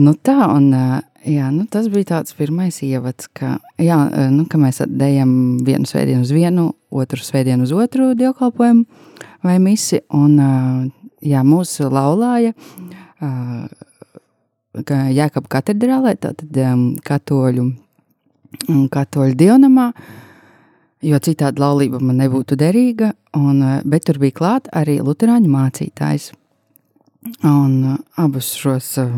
Nu 0.01 0.15
tā, 0.17 0.39
un 0.49 0.73
Jā, 1.25 1.47
nu 1.49 1.63
tas 1.73 1.87
bija 1.89 2.19
tāds 2.19 2.35
pirmais 2.37 2.83
ievads, 2.85 3.31
ka, 3.33 3.55
jā, 3.81 3.97
nu, 4.29 4.45
ka 4.51 4.59
mēs 4.61 4.83
dejam 4.93 5.31
vienu 5.65 5.89
svētdienu 5.89 6.21
uz 6.21 6.33
vienu, 6.37 6.67
otru 6.93 7.25
svētdienu 7.25 7.65
uz 7.65 7.73
otru 7.73 8.11
dievkalpojumu 8.19 8.85
vai 9.45 9.55
misi, 9.63 10.03
un 10.13 10.37
jā, 11.25 11.41
mūsu 11.49 11.89
laulāja 11.93 12.53
Jēkab 14.75 15.49
katedrālē, 15.49 16.17
tātad 16.19 16.61
katoļu, 17.07 17.67
katoļu 18.93 19.37
dievnamā, 19.39 19.89
jo 21.09 21.21
citādi 21.25 21.63
laulība 21.63 22.03
man 22.03 22.19
nebūtu 22.21 22.59
derīga, 22.59 23.15
un, 23.39 23.63
bet 23.87 24.11
tur 24.11 24.21
bija 24.21 24.35
klāt 24.43 24.69
arī 24.77 24.99
luterāņu 25.01 25.53
mācītājs. 25.57 26.33
Un 27.25 27.85
uh, 27.85 28.01
abus 28.21 28.51
šos 28.61 28.91
uh, 29.01 29.13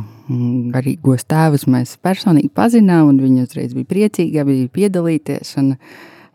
garīgos 0.75 1.27
tēvus 1.27 1.67
mēs 1.71 1.97
personīgi 2.03 2.53
pazinām, 2.55 3.11
un 3.11 3.19
viņi 3.23 3.47
uzreiz 3.47 3.75
bija 3.75 3.89
priecīgi 3.91 4.39
abi 4.43 4.61
piedalīties. 4.71 5.57
Un, 5.59 5.73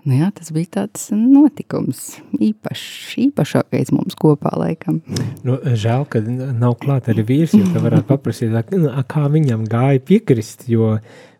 nu 0.03 0.17
jā, 0.19 0.27
tas 0.35 0.51
bija 0.51 0.73
tāds 0.81 1.07
notikums, 1.15 2.17
īpašs, 2.35 3.15
īpašākais 3.23 3.93
mums 3.95 4.19
kopā 4.19 4.51
laikam. 4.59 4.99
Nu, 5.47 5.61
žēl, 5.63 6.03
ka 6.11 6.19
nav 6.25 6.75
klāt 6.83 7.07
arī 7.13 7.25
vīrs, 7.31 7.55
jo 7.55 7.63
te 7.71 7.83
varētu 7.83 8.09
paprasīt, 8.09 8.75
kā 9.07 9.25
viņam 9.31 9.63
gāja 9.71 10.03
piekrist, 10.11 10.67
jo 10.71 10.97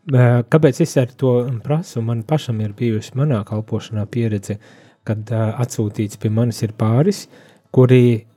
kāpēc 0.08 0.82
es 0.88 0.96
ar 0.98 1.12
to 1.12 1.36
prasu, 1.66 2.02
man 2.08 2.24
pašam 2.28 2.64
ir 2.64 2.72
bijusi 2.78 3.20
manā 3.20 3.44
kalpošanā 3.48 4.08
pieredze, 4.08 4.62
kad 5.04 5.28
atsūtīts 5.34 6.20
pie 6.22 6.32
manis 6.32 6.64
ir 6.64 6.72
pāris, 6.78 7.26
kuri 7.74 8.31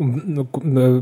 nu, 0.00 0.46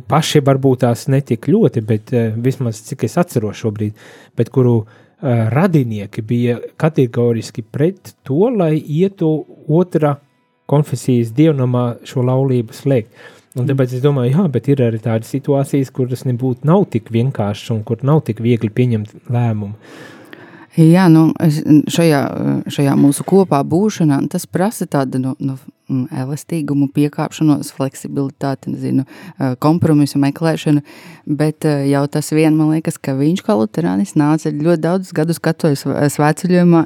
paši 0.08 0.42
varbūt 0.46 0.82
tās 0.84 1.06
netik 1.12 1.48
ļoti, 1.50 1.84
bet 1.86 2.14
uh, 2.14 2.30
vismaz 2.36 2.82
cik 2.86 3.06
es 3.08 3.18
atceros 3.20 3.60
šobrīd, 3.62 3.98
bet 4.36 4.50
kuru 4.54 4.80
uh, 4.82 4.90
radinieki 5.54 6.24
bija 6.26 6.58
kategoriski 6.80 7.62
pret 7.62 8.14
to, 8.26 8.48
lai 8.54 8.74
ietu 8.78 9.32
otra 9.68 10.16
konfesijas 10.70 11.34
dievnamā 11.34 11.84
šo 12.06 12.24
laulību 12.26 12.76
slēgt. 12.76 13.28
Un 13.58 13.66
tāpēc 13.66 13.96
es 13.96 14.02
domāju, 14.04 14.30
jā, 14.36 14.44
bet 14.54 14.68
ir 14.70 14.80
arī 14.84 15.00
tādas 15.02 15.32
situācijas, 15.34 15.90
kuras 15.90 16.22
nebūtu 16.22 16.68
nav 16.70 16.84
tik 16.92 17.10
vienkāršas 17.10 17.72
un 17.74 17.80
kur 17.86 18.04
nav 18.06 18.22
tik 18.28 18.38
viegli 18.44 18.70
pieņemt 18.70 19.30
lēmumu. 19.34 19.74
Jā, 20.78 21.08
nu, 21.10 21.30
šajā, 21.90 22.20
šajā 22.70 22.94
mūsu 22.98 23.26
kopā 23.26 23.58
būšanā 23.66 24.20
tas 24.30 24.46
prasa 24.46 24.86
tādu 24.86 25.18
nu, 25.18 25.34
nu, 25.42 25.56
Mm, 25.90 26.06
elastīgumu, 26.14 26.86
piekāpšanos, 26.94 27.72
fleksibilitāti, 27.74 28.70
nezinu, 28.70 29.02
kompromisu 29.62 30.20
meklēšanu, 30.22 30.84
bet 31.26 31.66
jau 31.66 32.02
tas 32.14 32.28
vien, 32.30 32.54
man 32.54 32.70
liekas, 32.76 32.94
ka 33.02 33.16
viņš 33.18 33.42
kā 33.42 33.56
luterānis 33.58 34.14
nāca 34.14 34.52
ļoti 34.54 34.84
daudz 34.84 35.10
gadus 35.16 35.40
katojas 35.42 35.82
svētceļojumā, 36.14 36.84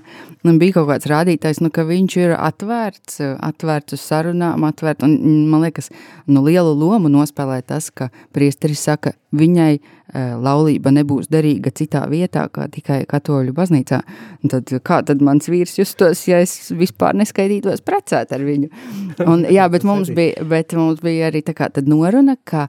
un 0.49 0.61
bija 0.63 0.79
kaut 0.79 0.89
kāds 0.89 1.11
rādītājs, 1.11 1.61
nu, 1.61 1.69
ka 1.75 1.85
viņš 1.85 2.17
ir 2.23 2.33
atvērts, 2.39 3.21
atvērts 3.51 3.99
uz 3.99 4.07
sarunām, 4.09 4.65
atvērts, 4.71 5.05
un 5.05 5.19
mm, 5.19 5.45
man 5.53 5.67
liekas, 5.67 5.93
nu, 6.25 6.41
lielu 6.49 6.73
lomu 6.73 7.13
nospēlē 7.13 7.61
tas, 7.69 7.91
ka 7.93 8.09
priesteris 8.33 8.87
saka, 8.89 9.13
viņai 9.37 9.83
laulība 10.15 10.93
nebūs 10.95 11.29
derīga 11.33 11.73
citā 11.75 12.05
vietā, 12.11 12.47
kā 12.53 12.69
tikai 12.71 13.01
katoļu 13.11 13.55
baznīcā. 13.57 14.01
Un 14.45 14.53
tad 14.53 14.71
kā 14.87 15.01
tad 15.07 15.23
mans 15.25 15.49
vīrs 15.51 15.77
justos, 15.81 16.23
ja 16.31 16.39
es 16.45 16.71
vispār 16.75 17.17
neskaitītos 17.19 17.83
precēt 17.87 18.35
ar 18.35 18.45
viņu? 18.47 18.71
Un, 19.27 19.47
jā, 19.51 19.67
bet 19.73 19.87
mums, 19.87 20.13
bija, 20.19 20.45
bet 20.49 20.77
mums 20.79 21.03
bija 21.05 21.31
arī 21.33 21.43
tā 21.47 21.57
kā 21.59 21.71
noruna, 21.85 22.37
ka 22.45 22.69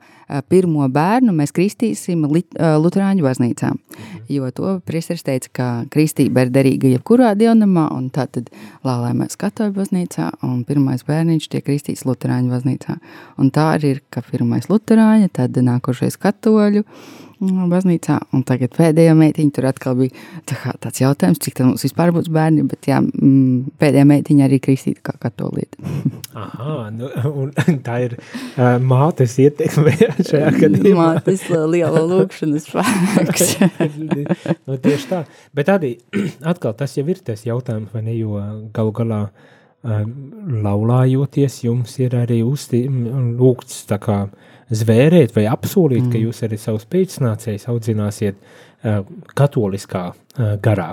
pirmo 0.50 0.88
bērnu 0.90 1.34
mēs 1.36 1.54
kristīsim 1.56 2.26
uh, 2.26 2.76
Lutāņu 2.82 3.26
baznīcā. 3.26 3.72
Mhm. 3.72 4.24
Jo 4.32 4.50
to 4.56 4.78
priesteris 4.86 5.26
teica, 5.26 5.52
ka 5.54 5.68
kristība 5.94 6.46
ir 6.46 6.54
derīga 6.54 6.90
jebkurā 6.96 7.34
dievnamā, 7.38 7.88
un 7.94 8.10
tā 8.14 8.26
tad 8.32 8.50
lālēmēs 8.86 9.38
katoļu 9.42 9.76
baznīcā, 9.76 10.32
un 10.48 10.64
pirmais 10.68 11.06
bērniņš 11.06 11.50
tiek 11.52 11.66
kristīts 11.68 12.06
Lutāņu 12.10 12.54
baznīcā. 12.54 12.98
Un 13.42 13.52
tā 13.54 13.70
arī 13.76 13.96
ir, 13.98 14.02
ka 14.10 14.26
pirmais 14.26 14.70
Lutāņa, 14.72 15.30
tad 15.36 15.62
nākošais 15.62 16.18
katoļu, 16.22 16.86
baznīcā, 17.42 18.20
un 18.34 18.44
tagad 18.48 18.74
pēdējā 18.76 19.14
meitiņa 19.18 19.54
tur 19.56 19.68
atkal 19.68 19.96
bija 20.00 20.14
tā 20.48 20.56
kā, 20.60 20.74
tāds 20.82 21.02
jautājums, 21.02 21.40
cik 21.44 21.58
tad 21.58 21.68
mums 21.68 21.84
vispār 21.84 22.14
būs 22.16 22.30
bērni, 22.32 22.64
bet 22.70 22.88
jā, 22.88 23.02
mm, 23.02 23.76
pēdējā 23.82 24.06
meitiņa 24.08 24.46
arī 24.48 24.60
kristīta 24.64 25.04
kā 25.12 25.16
katolieta. 25.28 25.78
Aha, 26.34 26.90
nu, 26.96 27.10
tā 27.88 28.00
ir 28.08 28.18
uh, 28.18 28.78
mātes 28.80 29.38
ietekme 29.42 29.96
šajā 30.24 30.52
gadījumā. 30.60 31.08
Mātes 31.16 31.44
liela 31.52 32.04
lūkšanas 32.06 32.70
spēks. 32.70 33.56
nu, 34.68 34.78
tieši 34.78 35.10
tā, 35.12 35.24
bet 35.56 35.72
arī 35.74 35.96
atkal 36.52 36.76
tas 36.78 36.96
jau 36.98 37.06
ir 37.12 37.22
tas 37.26 37.46
jautājums, 37.48 37.92
vai 37.94 38.06
ne, 38.08 38.16
jo 38.20 38.40
galu 38.76 38.96
galā 38.96 39.22
laulājoties 39.86 41.60
jums 41.66 42.00
ir 42.02 42.16
arī 42.18 42.42
uztī, 42.46 42.86
lūgts 42.90 43.84
tā 43.90 44.00
kā 44.02 44.24
zvērēt 44.74 45.36
vai 45.36 45.46
apsolīt, 45.46 46.08
mm. 46.08 46.12
ka 46.12 46.22
jūs 46.24 46.42
arī 46.48 46.58
savus 46.58 46.88
pēcnācējus 46.90 47.68
audzināsiet 47.70 48.40
katoliskā 49.38 50.08
garā. 50.62 50.92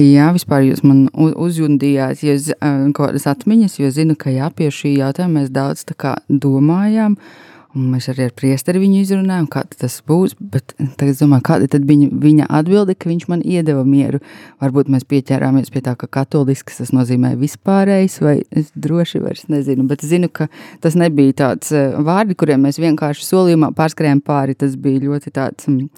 Jā, 0.00 0.28
vispār 0.34 0.64
jūs 0.66 0.82
man 0.84 1.06
uzjundījāt, 1.14 2.24
uh, 2.24 2.52
kaut 2.92 2.98
kādas 2.98 3.28
atmiņas, 3.30 3.78
jo 3.80 3.90
zinu, 3.94 4.16
ka 4.18 4.32
jā, 4.34 4.50
pie 4.52 4.68
šī 4.74 4.96
jautājuma 4.98 5.40
mēs 5.40 5.52
daudz 5.54 5.86
tā 5.88 5.96
kā 5.96 6.16
domājām, 6.28 7.16
uh, 7.16 7.53
Un 7.74 7.88
mēs 7.90 8.06
arī 8.12 8.28
ar 8.28 8.32
priesteri 8.38 8.78
viņu 8.78 9.00
izrunājām, 9.02 9.48
kā 9.50 9.64
tas 9.66 9.96
būs. 10.06 10.36
Tagad 10.38 11.08
es 11.10 11.18
domāju, 11.18 11.42
kāda 11.48 11.66
tad 11.72 11.86
viņa, 11.88 12.06
viņa 12.22 12.46
atbilde, 12.60 12.94
ka 12.94 13.08
viņš 13.10 13.24
man 13.32 13.42
iedeva 13.42 13.82
mieru. 13.88 14.20
Varbūt 14.62 14.92
mēs 14.94 15.06
pieķērāmies 15.10 15.72
pie 15.74 15.82
tā, 15.82 15.96
ka 15.98 16.06
katolisks 16.06 16.78
tas 16.78 16.92
nozīmē 16.94 17.32
vispārējais, 17.40 18.20
vai 18.22 18.36
es 18.54 18.70
droši 18.78 19.24
vairs 19.24 19.48
nezinu. 19.50 19.88
Bet 19.90 20.06
zinu, 20.06 20.30
ka 20.30 20.46
tas 20.86 20.94
nebija 21.00 21.34
tāds 21.42 21.74
eh, 21.74 21.98
vārdi, 21.98 22.38
kuriem 22.38 22.62
mēs 22.68 22.78
vienkārši 22.78 23.26
solījumā 23.26 23.72
pārskrējām 23.74 24.22
pāri. 24.22 24.54
Tas 24.62 24.78
bija 24.78 25.02
ļoti 25.08 25.34
tāds 25.34 25.66
mm, 25.66 25.90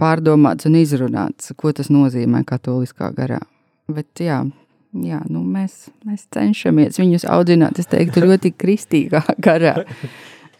pārdomāts 0.00 0.70
un 0.70 0.80
izrunāts, 0.80 1.52
ko 1.60 1.76
tas 1.76 1.92
nozīmē 1.92 2.40
katoliskā 2.48 3.12
garā. 3.12 3.44
Bet 3.92 4.24
jā, 4.24 4.40
jā 4.96 5.24
nu 5.28 5.44
mēs, 5.44 5.90
mēs 6.08 6.24
cenšamies 6.32 7.04
viņus 7.04 7.28
audzināt, 7.28 7.84
es 7.84 7.92
teiktu, 7.92 8.24
ļoti 8.24 8.56
kristīgā 8.56 9.26
garā. 9.44 9.82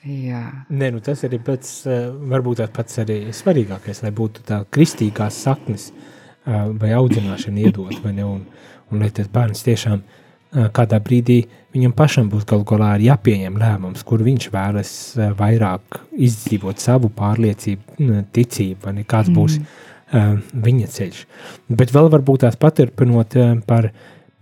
Jā. 0.03 0.41
Nē, 0.75 0.89
nu 0.91 1.01
tas 1.05 1.21
arī 1.29 1.39
pats, 1.39 1.85
eh, 1.87 2.09
varbūt 2.11 2.59
tas 2.59 2.71
pats 2.75 2.99
arī 2.99 3.21
svarīgākais, 3.31 4.03
lai 4.03 4.11
būtu 4.11 4.43
tā 4.49 4.65
kristīgās 4.67 5.37
saknes 5.45 5.93
eh, 5.93 6.65
vai 6.75 6.91
audzināšana 6.97 7.63
iedot, 7.63 7.95
vai 8.03 8.13
ne, 8.17 8.25
un, 8.27 8.41
un 8.91 8.99
lai 8.99 9.13
tas 9.15 9.31
bērns 9.31 9.63
tiešām 9.63 10.01
eh, 10.03 10.67
kādā 10.75 10.99
brīdī 10.99 11.45
viņam 11.77 11.95
pašam 11.95 12.33
būs 12.33 12.49
galu 12.51 12.67
galā 12.67 12.97
jāpieņem 12.99 13.61
lēmums, 13.63 14.03
kur 14.03 14.25
viņš 14.27 14.49
vēlas 14.51 14.93
vairāk 15.39 16.01
izdzīvot 16.19 16.83
savu 16.83 17.13
pārliecību, 17.15 18.25
ticību, 18.35 18.81
vai 18.83 18.97
ne, 18.99 19.07
kāds 19.07 19.31
būs 19.33 19.61
mm. 19.63 20.43
viņa 20.67 20.91
ceļš. 20.99 21.23
Bet 21.71 21.95
vēl 21.95 22.11
varbūt 22.13 22.43
tās 22.43 22.59
paturpinot 22.61 23.39
par 23.71 23.93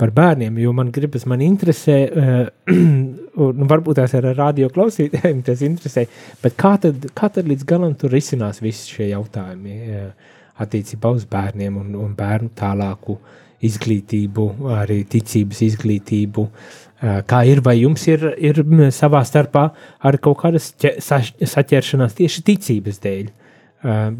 par 0.00 0.12
bērniem, 0.16 0.58
jo 0.62 0.72
man 0.76 0.90
gribas, 0.94 1.26
man 1.28 1.42
interesē, 1.44 1.96
uh, 2.08 2.74
un 3.46 3.70
varbūt 3.70 4.00
tās 4.00 4.16
ar 4.18 4.30
radio 4.38 4.70
klausītājiem 4.72 5.44
tas 5.46 5.64
interesē, 5.66 6.06
bet 6.42 6.56
kā 6.60 6.74
tad, 6.82 7.10
kā 7.16 7.30
tad 7.32 7.50
līdz 7.50 7.66
galam 7.68 7.96
tur 8.00 8.12
risinās 8.14 8.62
visi 8.64 8.96
šie 8.96 9.10
jautājumi 9.12 9.78
uh, 9.80 10.36
attiecībā 10.60 11.12
uz 11.16 11.26
bērniem 11.30 11.78
un, 11.80 11.94
un 12.00 12.14
bērnu 12.16 12.52
tālāku 12.56 13.18
izglītību, 13.64 14.46
arī 14.80 15.02
ticības 15.08 15.60
izglītību, 15.68 16.46
uh, 16.48 16.78
kā 17.00 17.42
ir, 17.48 17.62
vai 17.64 17.78
jums 17.80 18.06
ir, 18.08 18.24
ir 18.36 18.62
savā 18.92 19.22
starpā 19.24 19.68
arī 20.04 20.20
kaut 20.22 20.40
kādas 20.42 20.72
saķeršanās 20.76 22.16
tieši 22.18 22.44
ticības 22.50 23.00
dēļ, 23.04 23.30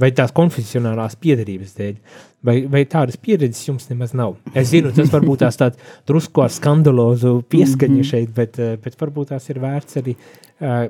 vai 0.01 0.09
tās 0.16 0.33
konfesionālās 0.33 1.19
piedarības 1.21 1.75
dēļ. 1.77 1.97
Vai, 2.40 2.62
vai 2.72 2.87
tādas 2.88 3.18
pieredzes 3.20 3.66
jums 3.66 3.85
nemaz 3.90 4.14
nav? 4.16 4.38
Es 4.57 4.70
zinu, 4.70 4.94
tas 4.96 5.11
varbūt 5.12 5.42
tās 5.42 5.59
tāds 5.61 5.81
drusku 6.09 6.40
ar 6.40 6.53
skandalozu 6.55 7.42
pieskaņu 7.53 7.98
mhm. 7.98 8.09
šeit, 8.09 8.31
bet, 8.37 8.57
eh, 8.57 8.79
bet 8.81 8.96
varbūt 9.00 9.35
tās 9.35 9.50
ir 9.53 9.61
vērts 9.61 10.00
arī 10.00 10.14
uh, 10.16 10.87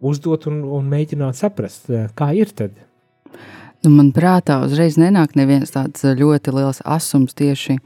uzdot 0.00 0.48
un, 0.48 0.62
un 0.78 0.88
mēģināt 0.88 1.36
saprast, 1.36 1.90
uh, 1.92 2.06
kā 2.16 2.30
ir 2.38 2.54
tad. 2.56 2.78
Nu, 3.84 3.92
man 3.92 4.08
prātā 4.16 4.62
uzreiz 4.64 4.96
nenāk 4.98 5.36
neviens 5.38 5.76
tāds 5.76 6.02
ļoti 6.02 6.56
liels 6.56 6.80
asums 6.88 7.36
tieši, 7.36 7.76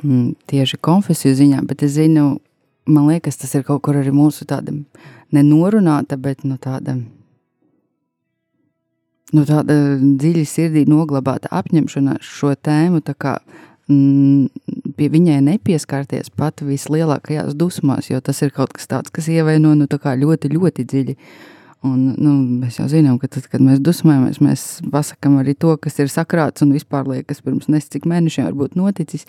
mm, 0.00 0.26
tieši 0.50 0.80
konfesiju 0.80 1.36
ziņā, 1.44 1.60
bet 1.68 1.84
es 1.84 1.98
zinu, 1.98 2.38
man 2.88 3.12
liekas, 3.12 3.36
tas 3.38 3.52
ir 3.54 3.68
kaut 3.68 3.84
kur 3.84 4.00
arī 4.00 4.16
mūsu 4.16 4.48
tāda 4.48 4.72
nenorunāta, 5.36 6.16
bet 6.16 6.42
nu 6.48 6.56
tāda 6.56 6.96
nu, 9.36 9.44
tāda 9.48 9.76
dziļi 10.00 10.44
sirdī 10.48 10.84
noglabāta 10.88 11.50
apņemšanās 11.60 12.26
šo 12.26 12.54
tēmu, 12.58 13.02
kā, 13.20 13.36
mm, 13.90 14.90
pie 14.98 15.08
viņai 15.12 15.38
nepieskarties 15.46 16.32
pat 16.36 16.64
vislielākajās 16.66 17.54
dusmās, 17.58 18.10
jo 18.10 18.20
tas 18.20 18.42
ir 18.42 18.52
kaut 18.56 18.74
kas 18.76 18.90
tāds, 18.90 19.14
kas 19.14 19.30
ievaino 19.30 19.74
nu, 19.78 19.86
ļoti, 19.86 20.52
ļoti 20.56 20.86
dziļi. 20.92 21.16
Un, 21.80 22.10
nu, 22.20 22.34
mēs 22.60 22.76
jau 22.76 22.90
zinām, 22.92 23.16
ka 23.16 23.30
tad, 23.32 23.46
kad 23.48 23.62
mēs 23.64 23.78
dusmojamies, 23.80 24.42
mēs 24.44 24.64
pasakām 24.92 25.38
arī 25.40 25.54
to, 25.56 25.72
kas 25.80 25.96
ir 26.02 26.10
sakrāts 26.12 26.60
un 26.60 26.74
vispār 26.76 27.08
liekas 27.08 27.40
pirms 27.40 27.70
nes 27.72 27.88
cik 27.88 28.04
mēnešiem 28.04 28.50
varbūt 28.50 28.76
noticis. 28.76 29.24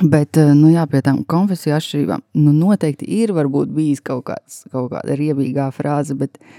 Bet, 0.00 0.36
nu 0.36 0.68
jā, 0.72 0.84
pie 0.88 1.00
tām 1.04 1.22
konfesiju 1.28 1.74
atšķirībām, 1.76 2.22
nu 2.44 2.52
noteikti 2.56 3.08
ir 3.22 3.32
bijis 3.32 4.04
kaut, 4.04 4.26
kāds, 4.28 4.66
kaut 4.72 4.92
kāda 4.92 5.16
riebīgā 5.16 5.66
frāze, 5.76 6.16
bet 6.16 6.36
uh, 6.36 6.52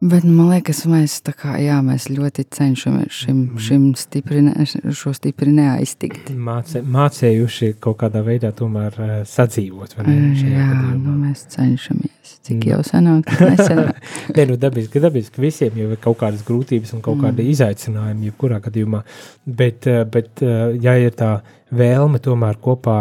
Bet 0.00 0.24
man 0.24 0.46
liekas, 0.48 0.78
mēs, 0.88 1.18
kā, 1.36 1.58
jā, 1.60 1.74
mēs 1.84 2.06
ļoti 2.08 2.46
cenšamies 2.56 3.12
šim, 3.12 3.34
mhm. 3.36 3.58
šim 3.60 3.82
stipri, 4.00 4.40
ne, 4.46 4.64
šo 4.96 5.12
stipri 5.12 5.52
neaiztikt. 5.52 6.30
Mācē, 6.32 6.80
mācējuši 6.88 7.74
kaut 7.84 7.98
kādā 8.00 8.22
veidā 8.24 8.48
tomēr 8.56 8.96
uh, 8.96 9.12
sadzīvot. 9.28 9.98
Ne, 10.06 10.16
jā, 10.40 10.70
nu, 10.96 11.18
mēs 11.18 11.44
cenšamies. 11.52 12.32
Cik 12.48 12.64
jau 12.70 12.80
senāk, 12.86 13.28
nesenāk. 13.50 14.00
Nē, 14.32 14.48
nu 14.48 14.56
dabiski, 14.62 15.04
dabiski 15.04 15.44
visiem 15.44 15.76
jau 15.82 15.92
ir 15.92 16.00
kaut 16.00 16.16
kādas 16.24 16.48
grūtības 16.48 16.96
un 16.96 17.04
kaut 17.04 17.18
mm. 17.18 17.26
kādi 17.26 17.50
izaicinājumi, 17.52 18.30
jebkurā 18.32 18.64
gadījumā. 18.64 19.04
Bet, 19.44 19.84
uh, 19.84 20.06
bet 20.08 20.40
uh, 20.46 20.70
ja 20.80 20.96
ir 20.96 21.12
tā 21.12 21.34
vēlme 21.76 22.24
tomēr 22.24 22.56
kopā 22.58 23.00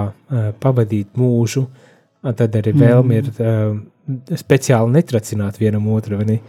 pavadīt 0.62 1.16
mūžu, 1.18 1.64
tad 2.22 2.60
arī 2.60 2.76
vēlme 2.76 3.24
mm. 3.24 3.80
ir 4.28 4.38
speciāli 4.38 5.00
netracināt 5.00 5.58
vienam 5.64 5.88
otru, 5.96 6.20
vai 6.20 6.28
ne? 6.28 6.42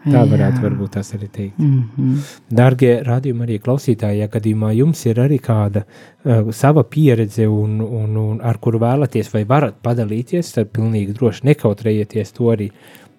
Tā 0.00 0.22
varētu 0.24 0.62
varbūt 0.64 0.94
tas 0.96 1.10
arī 1.12 1.26
teikt. 1.28 1.58
Mm 1.58 1.82
-hmm. 1.96 2.28
Dārgie 2.56 2.92
radījumi 3.04 3.44
arī 3.44 3.58
klausītāji, 3.60 4.20
ja 4.22 4.28
gadījumā 4.28 4.72
jums 4.72 5.04
ir 5.06 5.20
arī 5.20 5.38
kāda 5.38 5.82
uh, 5.84 6.50
sava 6.52 6.82
pieredze 6.82 7.48
un, 7.48 7.80
un, 7.80 8.16
un 8.16 8.40
ar 8.40 8.58
kuru 8.58 8.78
vēlaties 8.78 9.32
vai 9.34 9.44
varat 9.44 9.74
padalīties, 9.82 10.52
tad 10.52 10.72
pilnīgi 10.72 11.12
droši 11.12 11.46
nekautrējieties 11.46 12.32
to 12.32 12.48
arī 12.50 12.70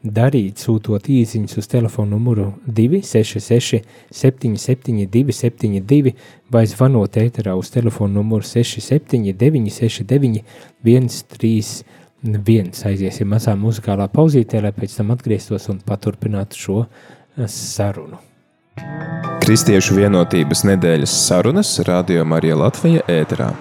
darīt, 0.03 0.57
sūtot 0.57 1.05
īsiņas 1.05 1.57
uz 1.57 1.67
telefonu 1.67 2.17
numuru 2.17 2.53
266 2.65 3.83
772 4.09 5.31
72 5.31 6.13
vai 6.51 6.65
zvanot 6.65 7.17
ēterā 7.17 7.53
uz 7.55 7.69
telefonu 7.69 8.13
numuru 8.13 8.43
679 8.43 9.69
69 9.69 10.43
131 10.83 12.00
viens 12.21 12.85
aiziesim 12.85 13.29
mazā 13.31 13.55
muzikālā 13.57 14.07
pauzītē, 14.13 14.61
lai 14.61 14.73
pēc 14.75 14.99
tam 14.99 15.13
atgrieztos 15.15 15.69
un 15.73 15.81
paturpinātu 15.85 16.61
šo 16.65 16.77
eh, 16.85 17.47
sarunu. 17.47 18.21
Kristiešu 19.41 19.97
vienotības 19.97 20.63
nedēļas 20.69 21.17
sarunas 21.25 21.73
Radio 21.87 22.23
Marija 22.29 22.59
Latvija 22.61 23.03
ēterā. 23.09 23.51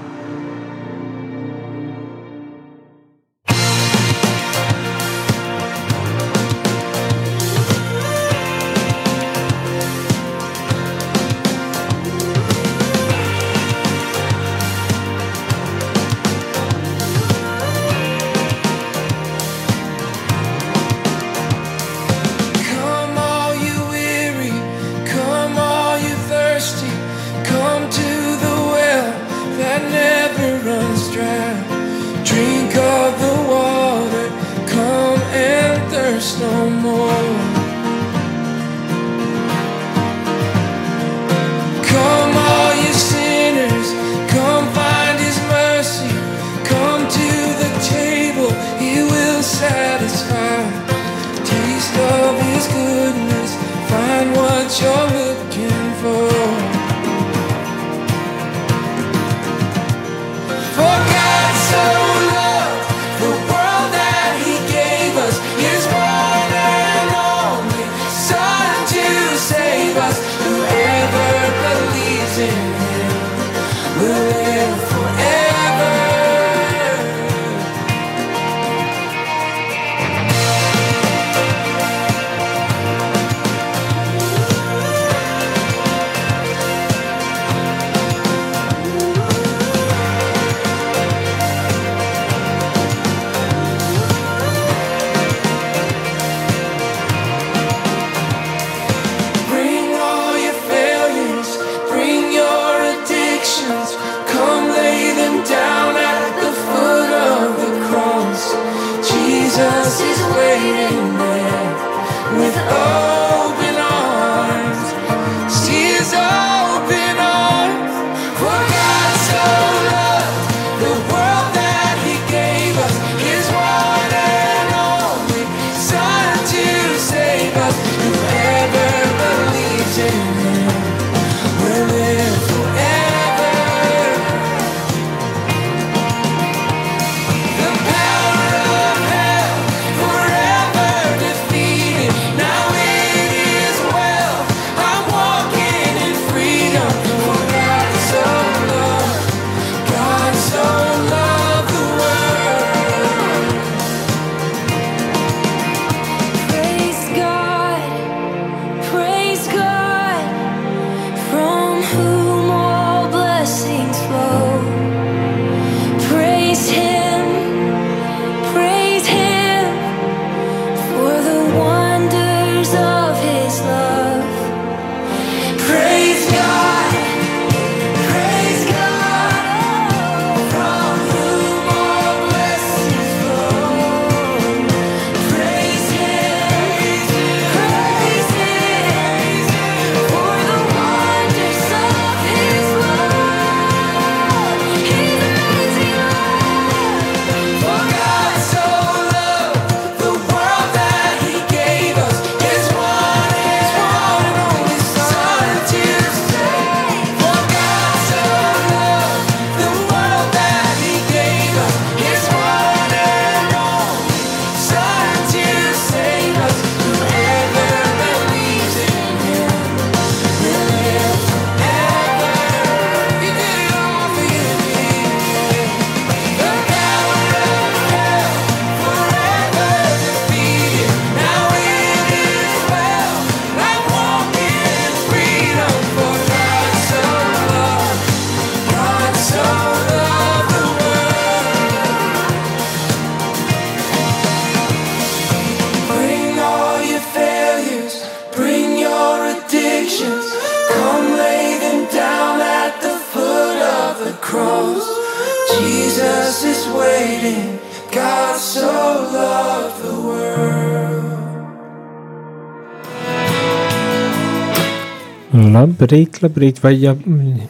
Labrīt, 265.91 266.21
labrīt, 266.23 266.59
vai 266.63 266.71
jau, 266.79 266.93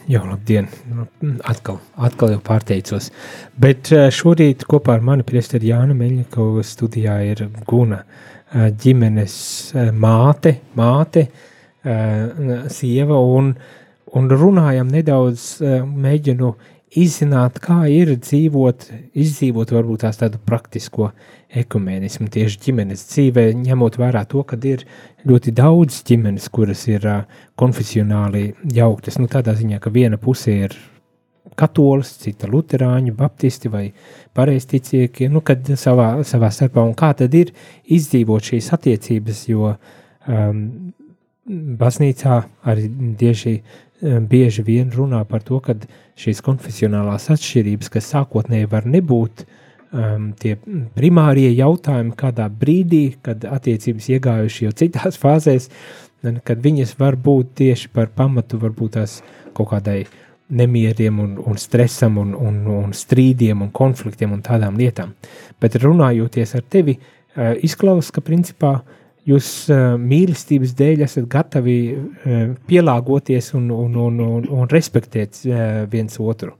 jau 0.09 0.21
labdien, 0.25 0.65
atkal, 1.45 1.75
atkal 1.93 2.31
jau 2.33 2.39
pārteicos. 2.41 3.11
Bet 3.53 3.91
eh, 3.93 4.07
šorīt 4.09 4.65
kopā 4.65 4.95
ar 4.97 5.03
mani 5.05 5.21
priesteri 5.21 5.69
Jāna 5.69 5.93
Meļņikova 5.93 6.63
studijā 6.65 7.19
ir 7.27 7.43
Guna 7.69 7.99
eh, 8.01 8.71
ģimenes 8.81 9.35
eh, 9.75 9.91
māte, 9.93 10.55
māte, 10.73 11.27
sieva, 12.73 13.21
un, 13.37 13.53
un 14.17 14.33
runājam 14.41 14.89
nedaudz, 14.89 15.45
mēģinu 15.85 16.49
izzināt, 16.97 17.59
kā 17.63 17.85
ir 17.91 18.11
dzīvot, 18.19 18.87
izdzīvot 19.15 19.71
varbūt 19.71 20.03
tās 20.03 20.19
tādu 20.19 20.41
praktisko 20.43 21.11
ekumēnismu 21.61 22.27
tieši 22.31 22.59
ģimenes 22.65 23.05
dzīvē, 23.11 23.45
ņemot 23.61 23.97
vērā 23.99 24.23
to, 24.31 24.43
ka 24.47 24.59
ir 24.67 24.85
ļoti 25.27 25.53
daudz 25.55 26.01
ģimenes, 26.07 26.49
kuras 26.51 26.83
ir 26.91 27.07
konfesionāli 27.59 28.51
jauktas. 28.75 29.19
Nu, 29.19 29.31
tādā 29.31 29.55
ziņā, 29.55 29.79
ka 29.83 29.93
viena 29.93 30.19
puse 30.19 30.55
ir 30.67 30.75
katolis, 31.59 32.13
cita 32.21 32.47
luterāņi, 32.51 33.13
baptisti 33.15 33.71
vai 33.71 33.85
pareizticīgi, 34.37 35.29
nu, 35.31 35.41
kad 35.45 35.67
savā, 35.79 36.13
savā 36.27 36.51
starpā, 36.53 36.83
un 36.83 36.95
kā 36.97 37.11
tad 37.17 37.35
ir 37.37 37.53
izdzīvot 37.91 38.51
šīs 38.51 38.71
attiecības, 38.75 39.45
jo 39.51 39.73
um, 39.75 40.65
baznīcā 41.81 42.41
arī 42.71 42.87
tieši 43.19 43.55
bieži 44.01 44.63
vien 44.65 44.91
runā 44.93 45.21
par 45.29 45.43
to, 45.45 45.59
ka 45.63 45.75
šīs 46.19 46.41
konfesionālās 46.45 47.29
atšķirības, 47.33 47.91
kas 47.93 48.09
sākotnēji 48.13 48.69
var 48.71 48.87
nebūt, 48.89 49.45
um, 49.93 50.31
tie 50.39 50.55
primārie 50.97 51.51
jautājumi 51.53 52.15
kādā 52.17 52.47
brīdī, 52.49 53.03
kad 53.21 53.45
attiecības 53.45 54.09
iegājuši 54.15 54.65
jau 54.65 54.73
citās 54.83 55.19
fāzēs, 55.23 55.69
kad 56.45 56.61
viņas 56.61 56.95
var 56.99 57.17
būt 57.17 57.55
tieši 57.61 57.89
par 57.93 58.11
pamatu 58.13 58.59
varbūt 58.61 58.97
tās 58.97 59.21
kaut 59.57 59.71
kādai 59.71 60.03
nemieriem 60.51 61.19
un, 61.23 61.37
un 61.47 61.57
stresam 61.57 62.19
un, 62.21 62.33
un, 62.35 62.59
un 62.67 62.91
strīdiem 62.93 63.61
un 63.63 63.71
konfliktiem 63.71 64.33
un 64.35 64.41
tādām 64.45 64.77
lietām. 64.77 65.13
Bet 65.61 65.77
runājoties 65.79 66.57
ar 66.57 66.65
tevi, 66.67 66.97
uh, 66.97 67.53
izklausās, 67.63 68.11
ka 68.13 68.25
principā 68.25 68.79
jūs 69.29 69.51
uh, 69.69 69.93
mīlestības 70.01 70.73
dēļ 70.77 71.05
esat 71.05 71.27
gatavi 71.31 71.77
uh, 71.93 72.41
pielāgoties 72.69 73.53
un, 73.59 73.69
un, 73.75 73.95
un, 73.95 74.19
un, 74.25 74.49
un 74.49 74.71
respektēt 74.71 75.43
uh, 75.45 75.85
viens 75.91 76.17
otru. 76.19 76.55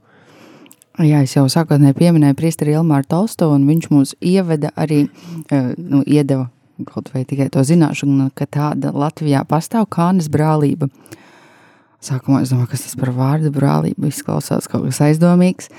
Jā, 1.00 1.22
es 1.24 1.32
jau 1.32 1.46
sākotnēji 1.48 1.96
pieminēju 1.96 2.36
priesteri 2.36 2.74
Elmāru 2.76 3.06
Tolstovu, 3.08 3.56
un 3.56 3.62
viņš 3.64 3.86
mūs 3.88 4.10
ieveda 4.20 4.74
arī, 4.76 5.06
eh, 5.48 5.70
nu, 5.78 6.02
iedeva 6.04 6.50
kaut 6.84 7.08
vai 7.14 7.22
tikai 7.24 7.48
to 7.52 7.62
zināšanu, 7.64 8.28
ka 8.36 8.44
tāda 8.44 8.92
Latvijā 8.92 9.40
pastāv 9.48 9.86
kānes 9.88 10.28
brālība. 10.28 10.90
Sākumā 12.02 12.42
es 12.42 12.52
domāju, 12.52 12.72
kas 12.74 12.84
tas 12.84 12.96
par 12.98 13.12
vārdu 13.14 13.52
brālība 13.54 14.10
izklausās 14.10 14.68
kaut 14.68 14.84
kas 14.84 15.00
aizdomīgs, 15.06 15.70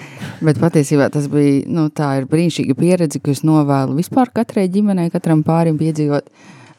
bet 0.41 0.57
patiesībā 0.57 1.11
tas 1.13 1.27
bija, 1.29 1.61
nu, 1.67 1.89
tā 1.93 2.15
ir 2.17 2.25
brīnišķīga 2.31 2.77
pieredze, 2.79 3.21
ko 3.21 3.35
es 3.35 3.43
novēlu 3.45 3.99
vispār 3.99 4.31
katrai 4.33 4.65
ģimenei, 4.71 5.11
katram 5.13 5.43
pārim 5.43 5.77
piedzīvot, 5.77 6.31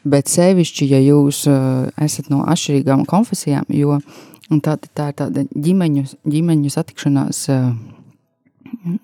bet 0.05 0.29
sevišķi, 0.31 0.87
ja 0.93 1.01
jūs 1.01 1.43
uh, 1.51 1.89
esat 2.01 2.29
no 2.33 2.43
atšķirīgām 2.51 3.05
konfesijām, 3.09 3.67
jo 3.73 3.99
tā, 4.63 4.77
tā 4.77 5.09
ir 5.11 5.19
tāda 5.21 5.45
ģimeņu, 5.49 6.05
ģimeņu 6.29 6.71
satikšanās, 6.73 7.41
uh, 7.53 7.73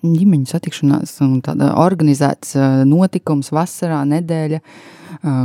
ģimeņu 0.02 0.50
satikšanās 0.50 1.18
un 1.26 1.36
tāda 1.44 1.74
organizēts 1.82 2.56
uh, 2.58 2.82
notikums 2.88 3.52
vasarā, 3.54 4.02
nedēļa, 4.16 4.64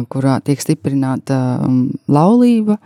kurā 0.09 0.39
tiek 0.41 0.61
stiprināta 0.63 1.35
um, 1.61 1.83
laulība, 2.09 2.79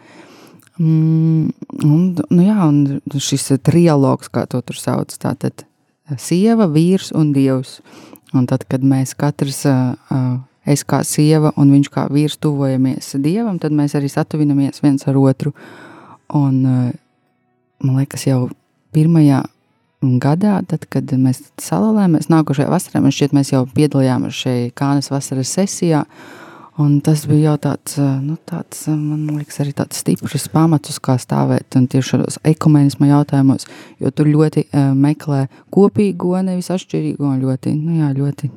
Mm, 0.82 1.52
un, 1.86 2.06
nu 2.32 2.44
jā, 2.46 2.56
un 2.66 3.20
šis 3.22 3.52
trialogs, 3.62 4.32
kā 4.34 4.48
to 4.50 4.64
tur 4.66 4.80
sauc, 4.80 5.14
tātad 5.22 5.66
sieva, 6.18 6.66
vīrs 6.72 7.12
un 7.14 7.34
dievs. 7.36 7.80
Un 8.34 8.48
tad, 8.48 8.64
kad 8.72 8.84
mēs 8.88 9.12
katrs, 9.20 9.66
uh, 9.68 10.40
es 10.66 10.84
kā 10.88 11.02
sieva 11.08 11.54
un 11.58 11.72
viņš 11.74 11.90
kā 11.94 12.08
vīrs 12.12 12.38
tuvojamies 12.42 13.16
dievam, 13.24 13.60
tad 13.62 13.76
mēs 13.76 13.96
arī 13.98 14.12
satuvinamies 14.12 14.84
viens 14.84 15.08
ar 15.08 15.18
otru. 15.22 15.54
Un, 16.38 16.60
uh, 16.66 16.92
man 17.84 18.02
liekas, 18.02 18.28
jau 18.28 18.46
pirmajā 18.96 19.44
gadā, 20.22 20.60
tad, 20.68 20.86
kad 20.90 21.12
mēs 21.14 21.44
salālējāmies 21.62 22.32
nākošajā 22.32 22.70
vasarā, 22.72 23.02
man 23.04 23.14
šķiet, 23.14 23.36
mēs 23.38 23.54
jau 23.54 23.66
piedalījāmies 23.76 24.46
šajā 24.46 24.70
Kānas 24.78 25.12
vasaras 25.14 25.52
sesijā, 25.58 26.06
Un 26.80 27.02
tas 27.04 27.26
bija 27.28 27.52
jau 27.52 27.58
tāds, 27.66 27.98
nu, 28.00 28.38
tāds, 28.48 28.86
man 28.88 29.26
liekas, 29.36 29.60
arī 29.60 29.74
tāds 29.76 30.00
stiprs 30.00 30.48
pamats, 30.54 30.94
uz 30.94 31.02
kā 31.04 31.18
stāvēt 31.20 31.68
tieši 31.76 32.14
šādos 32.14 32.40
ekumenisma 32.48 33.10
jautājumos, 33.10 33.68
jo 34.00 34.12
tur 34.16 34.30
ļoti 34.32 34.64
uh, 34.70 34.94
meklē 34.96 35.44
kopīgo, 35.74 36.38
nevis 36.48 36.72
atšķirīgo, 36.72 37.28
un 37.28 37.44
ļoti, 37.44 37.76
nu 37.76 38.00
jā, 38.00 38.14
ļoti 38.16 38.50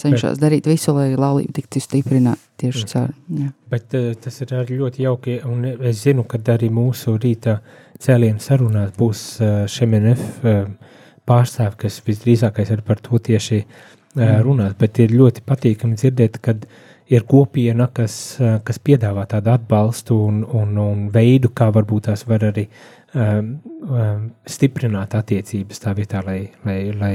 cenšas 0.00 0.38
darīt 0.42 0.66
visu, 0.68 0.94
lai 0.96 1.12
laulība 1.14 1.54
tiktu 1.58 1.82
stiprināta 1.82 2.42
tieši 2.60 2.84
caur. 2.90 3.12
Jā. 3.38 3.50
Bet 3.72 3.96
uh, 3.98 4.12
tas 4.20 4.40
ir 4.42 4.54
arī 4.58 4.78
ļoti 4.80 5.04
jauki, 5.04 5.38
un 5.48 5.66
es 5.74 6.02
zinu, 6.04 6.26
ka 6.28 6.40
arī 6.54 6.70
mūsu 6.74 7.16
rīta 7.20 7.58
cēlienu 8.02 8.42
sarunās 8.42 8.94
būs 8.98 9.24
uh, 9.40 9.52
šemenef 9.70 10.24
uh, 10.44 10.64
pārstāvi, 11.28 11.78
kas 11.84 12.00
visdrīzākais 12.06 12.72
ir 12.74 12.82
par 12.86 13.02
to 13.04 13.20
tieši 13.30 13.62
uh, 13.64 14.40
runāt, 14.44 14.76
bet 14.80 15.00
ir 15.04 15.14
ļoti 15.14 15.44
patīkami 15.46 16.00
dzirdēt, 16.00 16.40
kad 16.44 16.66
ir 17.10 17.26
kopiena, 17.28 17.88
kas, 17.92 18.16
uh, 18.40 18.58
kas 18.64 18.80
piedāvā 18.82 19.26
tādu 19.30 19.54
atbalstu 19.54 20.18
un, 20.26 20.42
un, 20.44 20.74
un 20.80 21.06
veidu, 21.14 21.52
kā 21.54 21.70
varbūt 21.74 22.08
tās 22.10 22.26
var 22.28 22.48
arī 22.50 22.66
um, 23.14 23.54
um, 23.88 24.26
stiprināt 24.48 25.14
attiecības 25.18 25.84
tā 25.84 25.94
vietā, 25.96 26.24
lai, 26.26 26.40
lai, 26.66 26.78
lai 26.98 27.14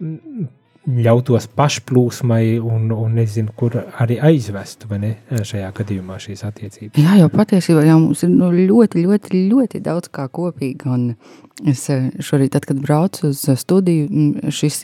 mm, 0.00 0.50
ļautos 0.82 1.46
pašplūsmai 1.54 2.56
un, 2.58 2.88
un 2.90 3.12
nezinu, 3.14 3.52
kur 3.56 3.76
arī 4.02 4.16
aizvestu, 4.22 4.88
vai 4.90 4.98
ne, 5.02 5.10
šajā 5.30 5.68
gadījumā 5.76 6.16
šīs 6.22 6.42
attiecības. 6.48 6.98
Jā, 6.98 7.18
jau 7.20 7.28
patiesībā 7.32 7.84
jau 7.86 8.00
mums 8.02 8.24
ir 8.26 8.32
nu, 8.32 8.50
ļoti, 8.56 9.04
ļoti, 9.06 9.44
ļoti 9.52 9.82
daudz 9.84 10.10
kā 10.14 10.26
kopīga. 10.32 10.96
Un 10.96 11.70
es 11.70 11.84
eh, 11.92 12.08
šorīt, 12.18 12.54
tad, 12.56 12.66
kad 12.66 12.82
braucu 12.82 13.30
uz 13.30 13.44
studiju, 13.62 14.50
šis 14.50 14.82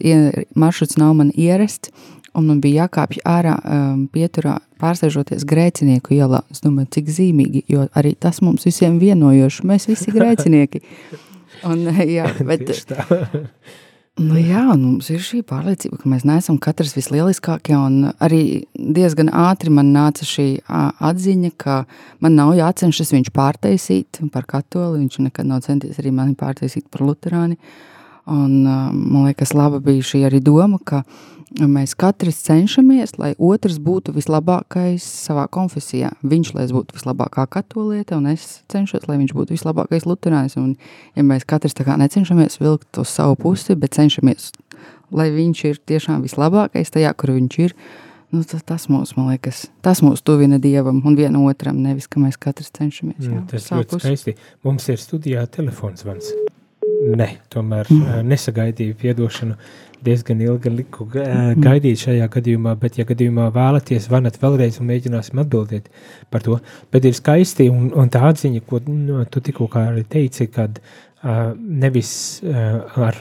maršruts 0.55 1.01
nav 1.03 1.17
man 1.19 1.35
ierasts, 1.35 1.91
un 2.39 2.47
man 2.47 2.61
bija 2.63 2.85
jākāpj 2.85 3.23
ārā 3.27 3.57
um, 3.59 4.05
pieturā, 4.15 4.59
pārsēžoties 4.79 5.47
grēcinieku 5.49 6.15
ielā. 6.15 6.45
Es 6.53 6.63
domāju, 6.63 6.93
cik 6.99 7.11
zīmīgi, 7.17 7.65
jo 7.73 7.89
arī 7.99 8.15
tas 8.15 8.39
mums 8.45 8.69
visiem 8.69 9.01
vienojoši. 9.03 9.67
Mēs 9.67 9.89
visi 9.91 10.15
grēcinieki. 10.15 10.85
Un, 11.69 11.89
jā, 12.07 12.29
bet. 12.49 12.71
Nu, 14.19 14.35
jā, 14.43 14.65
un 14.73 14.81
mums 14.83 15.09
ir 15.15 15.21
šī 15.23 15.45
pārliecība, 15.47 16.01
ka 16.01 16.09
mēs 16.11 16.25
neesam 16.27 16.57
katrs 16.59 16.97
vislielākie. 16.97 17.77
Arī 18.25 18.41
diezgan 18.75 19.31
ātri 19.31 19.71
man 19.71 19.93
nāca 19.95 20.27
šī 20.27 20.47
atziņa, 20.67 21.53
ka 21.63 21.77
man 22.25 22.35
nav 22.35 22.57
jācenšas 22.59 23.15
viņu 23.15 23.35
pārtaisīt 23.37 24.19
par 24.35 24.49
katoli. 24.51 25.05
Viņš 25.05 25.21
nekad 25.29 25.47
nav 25.47 25.63
centies 25.69 26.01
arī 26.03 26.11
mani 26.17 26.35
pārtaisīt 26.39 26.89
par 26.91 27.07
luterāni. 27.07 27.61
Un, 28.29 28.65
ā, 28.69 28.79
man 28.93 29.25
liekas, 29.31 29.55
laba 29.57 29.79
bija 29.81 30.05
šī 30.05 30.27
arī 30.29 30.41
doma, 30.45 30.77
ka 30.85 31.03
mēs 31.59 31.95
katrs 31.97 32.43
cenšamies, 32.45 33.15
lai 33.17 33.31
otrs 33.41 33.79
būtu 33.81 34.13
vislabākais 34.13 35.01
savā 35.01 35.47
konfesijā. 35.49 36.11
Viņš, 36.29 36.51
lai 36.55 36.67
es 36.67 36.75
būtu 36.77 36.93
vislabākā 36.99 37.47
katoliete, 37.49 38.19
un 38.19 38.27
es 38.35 38.61
cenšos, 38.69 39.07
lai 39.09 39.17
viņš 39.23 39.33
būtu 39.33 39.57
vislabākais 39.57 40.05
luterānis. 40.05 40.59
Un, 40.61 40.75
ja 41.17 41.25
mēs 41.25 41.47
katrs 41.49 41.73
tā 41.79 41.87
kā 41.89 41.97
necenšamies 41.97 42.61
vilkt 42.61 43.01
uz 43.01 43.09
savu 43.09 43.39
pusi, 43.41 43.75
bet 43.81 43.97
cenšamies, 43.97 44.51
lai 45.11 45.31
viņš 45.33 45.65
ir 45.71 45.81
tiešām 45.89 46.21
vislabākais 46.27 46.93
tajā, 46.93 47.15
kur 47.17 47.33
viņš 47.39 47.59
ir, 47.65 47.73
nu, 48.37 48.43
tas, 48.45 48.61
tas 48.69 48.85
mūs, 48.93 49.15
man 49.17 49.33
liekas, 49.33 49.71
tas 49.81 50.03
mūs 50.05 50.21
tuvina 50.21 50.61
Dievam 50.61 51.01
un 51.09 51.17
vienam 51.17 51.49
otram, 51.49 51.81
nevis, 51.81 52.05
ka 52.13 52.21
mēs 52.21 52.37
katrs 52.37 52.69
cenšamies. 52.77 53.25
jā, 53.25 53.33
Mm, 53.41 53.49
Tas 53.49 53.71
ļoti 53.73 53.89
pusi. 53.97 54.05
skaisti. 54.05 54.37
Mums 54.69 54.89
ir 54.93 55.01
studijā 55.01 55.49
telefons 55.49 56.05
zvans. 56.05 56.29
Nē, 57.19 57.29
tomēr 57.53 57.89
mm. 57.93 58.25
nesagaidīju 58.29 58.97
piedošanu. 59.01 59.55
Diezgan 60.05 60.41
ilgi 60.45 60.71
liku 60.71 61.05
ga- 61.11 61.25
Mm. 61.27 61.63
gaidīt 61.65 61.99
šajā 62.05 62.29
gadījumā, 62.31 62.77
bet, 62.79 62.99
ja 63.01 63.05
gadījumā 63.05 63.49
vēlaties, 63.55 64.05
zvanat 64.07 64.37
vēlreiz 64.39 64.79
un 64.81 64.87
mēģināsim 64.93 65.41
atbildēt 65.43 65.89
par 66.31 66.45
to. 66.47 66.61
Bet 66.93 67.05
ir 67.05 67.17
skaisti, 67.19 67.67
un, 67.71 67.91
un 67.95 68.09
tā 68.09 68.23
atziņa, 68.29 68.63
ko 68.67 68.79
nu, 68.87 69.25
tu 69.27 69.41
tikko 69.41 69.67
arī 69.81 70.05
teici, 70.07 70.47
kad 70.55 70.79
uh, 70.79 71.53
nevis 71.59 72.13
uh, 72.45 72.87
ar 73.09 73.19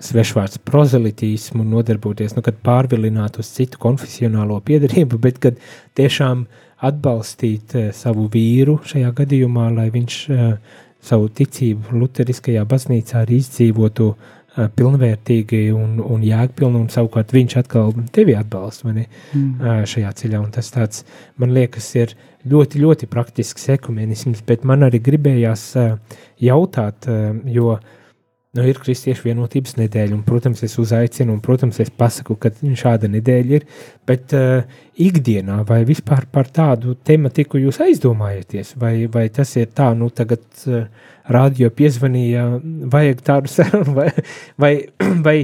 svešvārds 0.00 0.60
prozelitīsmu 0.64 1.64
nodarboties, 1.64 2.36
nu, 2.36 2.42
kad 2.44 2.60
pārvilināt 2.64 3.38
uz 3.40 3.48
citu 3.52 3.80
konfesionālo 3.80 4.60
piedarību, 4.64 5.18
bet 5.20 5.38
kad 5.38 5.58
tiešām 5.96 6.46
atbalstīt 6.80 7.74
uh, 7.76 7.88
savu 7.96 8.28
vīru 8.32 8.78
šajā 8.84 9.12
gadījumā, 9.16 9.70
lai 9.76 9.88
viņš 9.96 10.20
uh, 10.28 10.54
savu 11.04 11.30
ticību 11.32 11.96
Lutheriskajā 12.00 12.64
baznīcā 12.68 13.22
arī 13.24 13.38
izdzīvotu 13.40 14.08
uh, 14.10 14.66
pilnvērtīgi 14.76 15.62
un, 15.76 16.00
un 16.02 16.24
jēgpilni, 16.26 16.82
un 16.82 16.88
savukārt 16.92 17.32
viņš 17.34 17.56
atkal 17.62 17.94
tevi 18.12 18.36
atbalsta 18.38 18.92
ne, 18.92 19.06
Mm. 19.34 19.60
uh, 19.60 19.84
šajā 19.86 20.10
ceļā. 20.22 20.40
Un 20.42 20.50
tas 20.50 20.70
tāds, 20.74 21.04
man 21.38 21.54
liekas, 21.54 21.86
ir 21.96 22.16
ļoti, 22.50 22.80
ļoti 22.82 23.08
praktisks 23.10 23.68
ekumenisms, 23.76 24.42
bet 24.46 24.64
man 24.64 24.82
arī 24.88 25.00
gribējās 25.00 25.64
uh, 25.78 25.96
jautāt, 26.40 27.08
uh, 27.08 27.36
jo 27.46 27.78
nu, 28.56 28.64
ir 28.66 28.78
kristiešu 28.82 29.28
vienotības 29.28 29.76
nedēļa, 29.78 30.16
un, 30.16 30.22
protams, 30.26 30.64
es 30.66 30.74
uzaicinu, 30.82 31.36
un, 31.36 31.42
protams, 31.44 31.78
es 31.82 31.92
pasaku, 31.94 32.34
ka 32.40 32.50
šāda 32.58 33.10
nedēļa 33.12 33.56
ir, 33.60 33.66
bet 34.10 34.34
uh, 34.34 34.64
ikdienā 34.98 35.60
vai 35.68 35.84
vispār 35.88 36.26
par 36.34 36.50
tādu 36.50 36.96
tematiku 37.06 37.60
jūs 37.62 37.78
aizdomājaties, 37.86 38.74
vai, 38.80 38.94
vai 39.12 39.28
tas 39.34 39.54
ir 39.60 39.70
tā, 39.76 39.92
nu, 39.98 40.10
tagad 40.10 40.42
uh, 40.66 40.82
rādio 41.30 41.70
piezvanīja, 41.70 42.46
vajag 42.90 43.24
tādu 43.30 43.52
sarunu, 43.56 43.94
vai, 44.00 44.10
vai, 44.58 44.74
vai, 45.28 45.36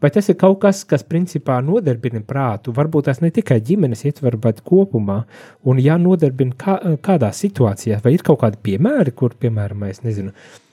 vai 0.00 0.14
tas 0.16 0.32
ir 0.32 0.40
kaut 0.40 0.62
kas, 0.64 0.86
kas 0.88 1.04
principā 1.04 1.60
nodarbina 1.60 2.24
prātu, 2.24 2.72
varbūt 2.76 3.12
tas 3.12 3.20
ne 3.20 3.28
tikai 3.34 3.60
ģimenes 3.60 4.08
ietver, 4.08 4.40
bet 4.40 4.64
kopumā, 4.64 5.20
un 5.68 5.84
ja 5.84 6.00
nodarbina 6.00 6.56
kā, 6.56 6.80
kādā 7.04 7.28
situācijā, 7.36 8.00
vai 8.04 8.16
ir 8.16 8.24
kaut 8.24 8.40
kādi 8.40 8.62
piemēri, 8.72 9.12
kur, 9.12 9.36
piemēram, 9.36 9.84
es 9.92 10.00
nezinu, 10.06 10.32
ā, 10.32 10.63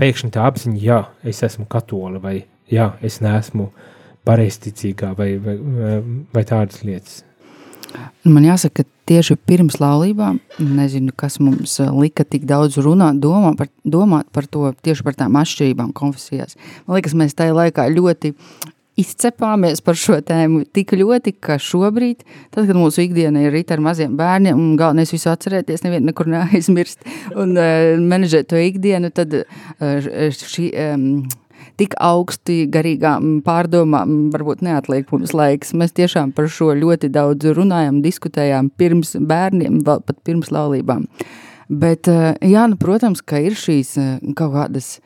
pēkšņi 0.00 0.32
tā 0.34 0.44
apziņa, 0.48 0.80
jā, 0.80 1.00
es 1.26 1.42
esmu 1.46 1.66
katola, 1.70 2.20
vai 2.22 2.36
jā, 2.72 2.92
es 3.04 3.20
neesmu 3.24 3.70
pareizticīgā, 4.28 5.14
vai, 5.18 5.34
vai, 5.42 5.56
vai 6.34 6.46
tādas 6.48 6.84
lietas. 6.86 7.20
Man 8.22 8.44
jāsaka, 8.46 8.84
ka 8.84 9.10
tieši 9.10 9.34
pirms 9.48 9.80
laulībām, 9.82 10.38
nezinu, 10.62 11.12
kas 11.18 11.40
mums 11.42 11.78
lika 11.96 12.22
tik 12.28 12.44
daudz 12.46 12.78
runāt, 12.82 13.18
domā 13.22 13.54
par, 13.58 13.70
domāt 13.82 14.28
par 14.34 14.46
to, 14.46 14.68
tieši 14.86 15.06
par 15.06 15.16
tām 15.18 15.38
atšķirībām 15.40 15.90
konfesijās. 15.96 16.54
Man 16.86 17.00
liekas, 17.00 17.16
mēs 17.18 17.34
tajā 17.38 17.56
laikā 17.56 17.88
ļoti 17.90 18.34
izcepāmies 19.00 19.82
par 19.84 19.98
šo 19.98 20.20
tēmu 20.26 20.64
tik 20.76 20.94
ļoti, 20.98 21.34
ka 21.42 21.58
šobrīd, 21.60 22.24
tad, 22.54 22.66
kad 22.68 22.76
mūsu 22.76 23.04
ikdiena 23.06 23.44
ir 23.46 23.54
rīt 23.54 23.72
ar 23.74 23.82
maziem 23.84 24.16
bērniem, 24.18 24.58
un 24.58 24.78
galvenais 24.80 25.12
visu 25.14 25.30
atcerēties, 25.32 25.84
nevienu 25.86 26.10
nekur 26.10 26.30
neaizmirst 26.30 27.06
un 27.34 27.56
uh, 27.56 27.94
menedžēt 28.00 28.50
to 28.52 28.60
ikdienu, 28.60 29.12
tad 29.14 29.42
uh, 29.42 30.10
šī... 30.36 30.72
Um, 30.88 31.06
tik 31.80 31.94
augsti 32.02 32.66
garīgām 32.72 33.38
pārdomām 33.44 34.30
varbūt 34.34 34.64
neatliek 34.64 35.08
mums 35.12 35.32
laiks. 35.36 35.72
Mēs 35.76 35.94
tiešām 35.96 36.34
par 36.36 36.50
šo 36.52 36.74
ļoti 36.76 37.08
daudz 37.12 37.54
runājam, 37.56 38.02
diskutējām 38.04 38.68
pirms 38.80 39.14
bērniem, 39.16 39.80
vēl 39.86 40.02
pat 40.04 40.20
pirms 40.26 40.52
laulībām. 40.52 41.06
Bet, 41.70 42.10
jā, 42.10 42.66
nu, 42.68 42.76
protams, 42.80 43.22
ka 43.22 43.40
ir 43.44 43.56
šīs 43.56 43.94
kaut 44.36 44.56
kādas, 44.56 44.98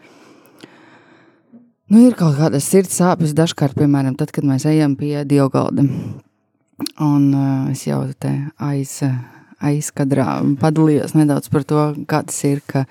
nu, 1.92 2.05
ir 2.07 2.16
kaut 2.18 2.38
kādas 2.38 2.66
sirds 2.70 2.97
sāpes 3.01 3.35
dažkārt, 3.37 3.77
piemēram, 3.79 4.16
tad, 4.18 4.33
kad 4.35 4.47
mēs 4.49 4.66
ejam 4.70 4.97
pie 5.01 5.25
dievgalda. 5.29 5.87
Un 7.05 7.29
uh, 7.31 7.70
es 7.70 7.85
jau 7.87 8.01
te 8.20 8.33
aiz, 8.59 8.99
aizkadrā 9.62 10.40
padalījos 10.61 11.14
nedaudz 11.14 11.51
par 11.53 11.66
to, 11.68 11.87
kā 12.11 12.25
tas 12.27 12.40
ir, 12.49 12.64
ka, 12.66 12.85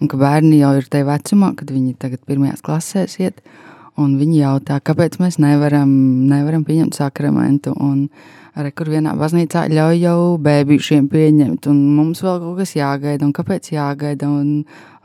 ka 0.00 0.20
bērni 0.20 0.60
jau 0.60 0.74
ir 0.78 0.88
tajā 0.90 1.08
vecumā, 1.08 1.52
kad 1.58 1.72
viņi 1.74 1.96
tagad 2.00 2.22
pirmajās 2.28 2.62
klasēs 2.64 3.18
iet, 3.24 3.42
un 4.00 4.16
viņi 4.20 4.40
jautā, 4.44 4.78
kāpēc 4.82 5.18
mēs 5.22 5.40
nevaram, 5.42 5.90
nevaram 6.30 6.64
pieņemt 6.66 6.98
sakramentu, 7.02 7.74
un 7.74 8.08
Arī 8.54 8.70
kur 8.70 8.86
vienā 8.86 9.16
baznīcā 9.18 9.64
ļauj 9.66 9.96
jau 9.98 10.18
bērniem 10.38 11.08
pieņemt, 11.10 11.66
un 11.66 11.78
mums 11.96 12.20
vēl 12.22 12.36
kaut 12.38 12.60
kas 12.60 12.76
jāgaida, 12.76 13.26
un 13.26 13.32
kāpēc 13.34 13.72
jāgaida. 13.74 14.28
Un, 14.30 14.60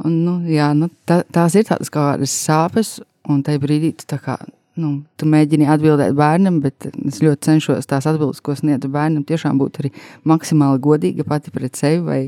un, 0.05 0.17
nu, 0.27 0.35
jā, 0.45 0.67
nu, 0.77 0.91
tā, 1.09 1.23
tās 1.33 1.55
ir 1.57 1.65
tādas 1.65 1.89
kā 1.89 2.03
kādas 2.11 2.35
sāpes, 2.45 2.99
un 3.31 3.43
tajā 3.45 3.61
brīdī 3.63 3.91
tu, 3.99 4.17
kā, 4.23 4.37
nu, 4.79 4.93
tu 5.19 5.29
mēģini 5.29 5.69
atbildēt 5.69 6.15
bērnam, 6.17 6.61
bet 6.63 6.89
es 6.91 7.21
ļoti 7.23 7.49
cenšos 7.49 7.89
tās 7.89 8.07
atbildes, 8.09 8.41
ko 8.43 8.55
sniedzu 8.57 8.91
bērnam, 8.93 9.27
tiešām 9.27 9.61
būt 9.61 9.83
arī 9.83 9.93
maksimāli 10.29 10.81
godīga 10.83 11.27
pati 11.27 11.55
pret 11.55 11.79
sevi. 11.79 12.03
Vai, 12.05 12.23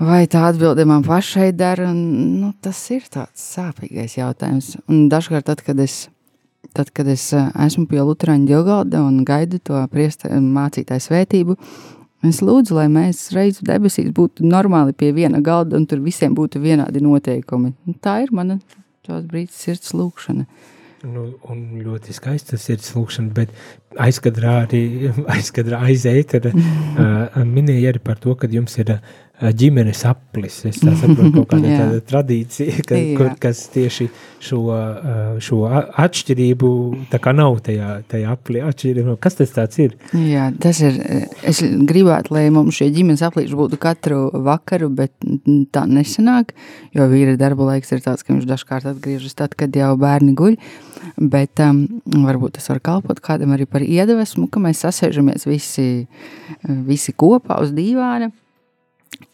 Vai 0.00 0.22
tā 0.32 0.46
atbilde 0.48 0.86
man 0.88 1.02
pašai 1.04 1.50
der? 1.52 1.82
Un, 1.84 1.98
nu, 2.40 2.54
tas 2.64 2.78
ir 2.88 3.04
tāds 3.12 3.42
sāpīgais 3.52 4.14
jautājums. 4.16 4.70
Un 4.88 5.10
dažkārt, 5.12 5.44
tad, 5.50 5.60
kad 5.60 5.76
es 5.84 6.06
tad, 6.72 6.90
kad 6.90 7.08
es 7.08 7.32
eh, 7.36 7.48
esmu 7.66 7.86
pie 7.90 8.02
Lutāņa 8.04 8.48
ģeogalda 8.48 9.02
un 9.04 9.22
gaidu 9.26 9.60
to 9.62 9.80
priesta, 9.92 10.30
mācītāju 10.40 11.04
svētību, 11.06 11.56
es 12.28 12.40
lūdzu, 12.44 12.76
lai 12.76 12.86
mēs 12.92 13.26
reizu 13.34 13.66
debesīs 13.66 14.10
būtu 14.16 14.46
normāli 14.46 14.94
pie 14.96 15.10
viena 15.16 15.40
galda 15.44 15.78
un 15.78 15.86
tur 15.90 16.02
visiem 16.04 16.36
būtu 16.36 16.62
vienādi 16.62 17.02
noteikumi. 17.04 17.74
Un 17.88 17.98
tā 18.02 18.20
ir 18.24 18.34
mana 18.36 18.60
tos 19.06 19.24
brīdis 19.30 19.64
sirds 19.64 19.94
lūkšana. 19.96 20.46
Nu, 21.08 21.30
un 21.48 21.60
ļoti 21.80 22.12
skaisti 22.12 22.52
tas 22.52 22.66
ir 22.68 22.82
slūgšana, 22.84 23.32
bet 23.32 23.52
aizkadrā 24.04 24.58
arī 24.66 24.82
aizkadrā 25.34 25.80
aiz 25.88 26.04
ētera 26.08 26.52
uh, 26.56 27.40
minēja 27.48 27.94
arī 27.94 28.02
par 28.04 28.20
to, 28.20 28.36
ka 28.36 28.50
jums 28.52 28.76
ir 28.82 28.92
uh, 28.98 29.14
ģimenes 29.40 30.02
aplis. 30.08 30.58
Es 30.68 30.80
saprotu, 30.82 31.30
kaut 31.34 31.48
kāda 31.54 31.72
tāda 31.80 32.00
tradīcija, 32.10 32.84
ka, 32.86 32.98
kur, 33.16 33.30
kas 33.40 33.62
tieši 33.72 34.08
šo, 34.44 34.60
šo 35.42 35.60
atšķirību, 35.70 36.72
nav 37.36 37.60
tajā, 37.64 37.90
tajā 38.10 38.34
aplī 38.34 38.62
atšķirība. 38.66 39.16
Kas 39.22 39.38
tas 39.40 39.80
ir? 39.80 39.96
Jā, 40.16 40.50
tas 40.60 40.82
ir. 40.84 40.98
Es 41.46 41.62
gribētu, 41.62 42.34
lai 42.36 42.46
mums 42.54 42.80
šie 42.80 42.90
ģimenes 42.94 43.24
aplīši 43.26 43.58
būtu 43.58 43.80
katru 43.80 44.20
vakaru, 44.44 44.90
bet 45.00 45.14
tā 45.72 45.86
nesanāk. 45.88 46.54
Jo 46.96 47.08
vīra 47.10 47.38
darba 47.40 47.72
laiks 47.72 47.92
ir 47.94 48.04
tāds, 48.04 48.26
ka 48.26 48.34
viņš 48.34 48.48
dažkārt 48.50 48.90
atgriežas 48.92 49.38
tad, 49.38 49.56
kad 49.58 49.74
jau 49.76 49.94
bērni 50.00 50.36
guļ. 50.38 50.58
Bet 51.20 51.60
um, 51.64 51.86
varbūt 52.26 52.58
tas 52.58 52.68
var 52.70 52.82
kalpot 52.84 53.22
kādam 53.24 53.54
arī 53.56 53.66
par 53.68 53.84
iedvesmu, 53.84 54.50
ka 54.52 54.60
mēs 54.62 54.84
sasēžamies 54.84 55.48
visi, 55.48 55.88
visi 56.88 57.16
kopā 57.16 57.60
uz 57.64 57.72
dīvāna. 57.76 58.30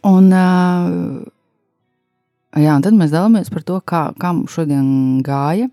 Un, 0.06 0.30
jā, 2.56 2.72
un 2.72 2.84
tad 2.84 2.96
mēs 2.96 3.14
dalāmies 3.14 3.50
par 3.52 3.64
to, 3.66 3.80
kā, 3.84 4.02
kā 4.20 4.32
mums 4.36 4.54
šodien 4.56 5.22
gāja. 5.26 5.68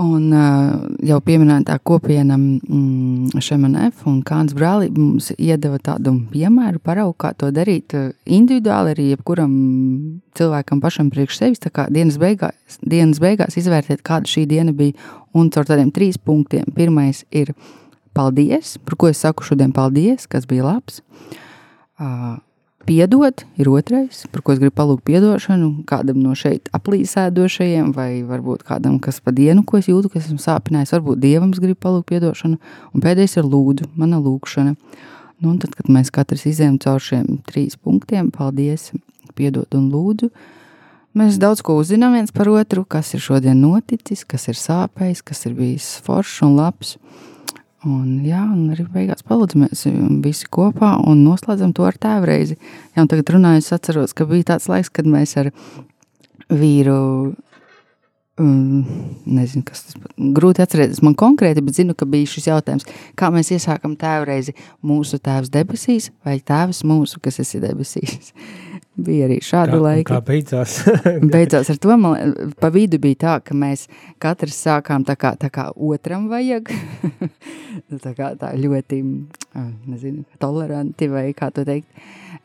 Un 0.00 0.30
jau 1.04 1.16
pieminētā 1.26 1.74
kopiena 1.84 2.36
mm, 2.38 3.40
Šemanef 3.42 4.06
un 4.08 4.20
Kāns 4.24 4.54
brālība 4.56 5.02
mums 5.02 5.32
iedeva 5.34 5.80
tādu 5.82 6.14
piemēru, 6.30 6.80
paraugu, 6.80 7.16
kā 7.20 7.32
to 7.36 7.50
darīt 7.52 7.92
individuāli 8.24 8.94
arī 8.94 9.08
jebkuram 9.10 9.52
cilvēkam 10.38 10.80
pašam 10.80 11.10
priekš 11.12 11.40
sevis. 11.42 11.60
Tā 11.60 11.72
kā 11.74 11.88
dienas 11.92 12.16
beigās, 12.22 12.78
dienas 12.80 13.20
beigās 13.20 13.58
izvērtēt, 13.60 14.04
kāda 14.06 14.30
šī 14.30 14.46
diena 14.48 14.72
bija. 14.76 14.96
Un 15.36 15.50
caur 15.52 15.68
tādiem 15.68 15.90
trīs 15.94 16.16
punktiem. 16.16 16.70
Pirmais 16.76 17.24
ir 17.34 17.52
paldies, 18.16 18.78
par 18.86 18.96
ko 18.96 19.10
es 19.10 19.20
saku 19.20 19.44
šodien 19.46 19.74
paldies, 19.74 20.30
kas 20.30 20.48
bija 20.48 20.70
labs. 20.70 21.02
Uh, 22.00 22.38
Piedot 22.88 23.44
ir 23.60 23.68
otrais, 23.68 24.22
par 24.32 24.40
ko 24.40 24.54
es 24.54 24.60
gribu 24.60 24.72
palūgt 24.78 25.04
piedošanu 25.04 25.84
kādam 25.88 26.22
no 26.24 26.32
šeit 26.38 26.70
aplīsēdošajiem, 26.74 27.90
vai 27.92 28.22
varbūt 28.24 28.64
kādam, 28.66 28.96
kas 29.04 29.20
pa 29.20 29.34
dienu, 29.36 29.62
ko 29.68 29.78
es 29.78 29.90
jūtu, 29.90 30.08
kas 30.12 30.30
esmu 30.30 30.40
sāpinājis, 30.40 30.94
varbūt 30.96 31.20
dievam 31.20 31.52
es 31.52 31.60
gribu 31.60 31.76
palūgt 31.84 32.08
piedošanu. 32.08 32.56
Un 32.96 33.04
pēdējais 33.04 33.36
ir 33.36 33.50
lūdzu, 33.52 33.90
mana 34.00 34.20
lūkšana. 34.24 34.72
Nu, 35.40 35.54
tad, 35.60 35.76
kad 35.76 35.92
mēs 35.92 36.12
katrs 36.12 36.46
izējām 36.48 36.80
caur 36.80 37.04
šiem 37.04 37.42
trīs 37.48 37.76
punktiem, 37.76 38.32
paldies, 38.32 38.90
piedod 39.36 39.76
un 39.76 39.90
lūdzu, 39.92 40.30
mēs 41.16 41.38
daudz 41.40 41.62
ko 41.64 41.76
uzzinām 41.80 42.16
viens 42.16 42.32
par 42.32 42.48
otru, 42.52 42.86
kas 42.88 43.12
ir 43.16 43.24
šodien 43.24 43.60
noticis, 43.60 44.24
kas 44.24 44.48
ir 44.48 44.56
sāpējis, 44.60 45.24
kas 45.24 45.44
ir 45.48 45.56
bijis 45.58 45.94
foršs 46.06 46.42
un 46.48 46.56
labs. 46.56 46.96
Un, 47.88 48.18
jā, 48.28 48.42
un 48.44 48.74
arī 48.74 48.84
beigās 48.92 49.24
palūdzamies 49.24 49.86
visi 50.20 50.48
kopā 50.52 50.98
un 51.08 51.22
noslēdzam 51.24 51.70
to 51.76 51.86
ar 51.88 51.96
tēvu 51.96 52.28
reizi. 52.28 52.56
Jā, 52.92 53.06
un 53.06 53.08
tagad 53.08 53.32
runājot, 53.32 53.64
es 53.64 53.72
atceros, 53.72 54.12
ka 54.16 54.26
bija 54.28 54.50
tāds 54.52 54.68
laiks, 54.68 54.90
kad 54.92 55.08
mēs 55.08 55.32
ar 55.40 55.48
vīru, 56.52 56.98
um, 58.40 58.82
nezinu, 59.24 59.64
kas 59.64 59.86
tas 59.86 59.96
grūti 60.36 60.60
atcerēties 60.60 61.00
man 61.06 61.16
konkrēti, 61.16 61.64
bet 61.64 61.80
zinu, 61.80 61.96
ka 61.96 62.08
bija 62.10 62.28
šis 62.28 62.50
jautājums, 62.50 62.88
kā 63.16 63.32
mēs 63.32 63.52
iesākam 63.56 63.96
tēvu 64.00 64.28
reizi 64.28 64.56
mūsu 64.84 65.16
tēvs 65.24 65.48
debesīs 65.54 66.10
vai 66.26 66.36
tēvs 66.44 66.82
mūsu, 66.84 67.22
kas 67.24 67.40
esi 67.46 67.62
debesīs. 67.64 68.34
Bija 69.06 69.28
arī 69.28 69.38
šādi 69.44 69.76
Kā, 69.76 69.80
laiki. 69.84 70.06
kā 70.08 70.20
beidzās? 70.26 70.76
Beidzot, 71.34 71.70
ar 71.72 71.80
to 71.82 71.96
man 72.00 72.34
pa 72.60 72.70
vidu 72.74 73.00
bija 73.02 73.20
tā, 73.24 73.34
ka 73.44 73.56
mēs 73.56 73.86
katrs 74.22 74.58
sākām 74.66 75.04
tā 75.08 75.16
kā, 75.20 75.34
tā 75.40 75.50
kā 75.52 75.68
otram 75.74 76.28
vajag. 76.32 76.72
tā 78.06 78.14
kā 78.16 78.32
tā 78.40 78.52
ļoti, 78.58 79.00
nezinu, 79.90 80.24
toleranti 80.42 81.10
vai 81.12 81.30
kā 81.36 81.50
to 81.54 81.64
teikt. 81.68 81.88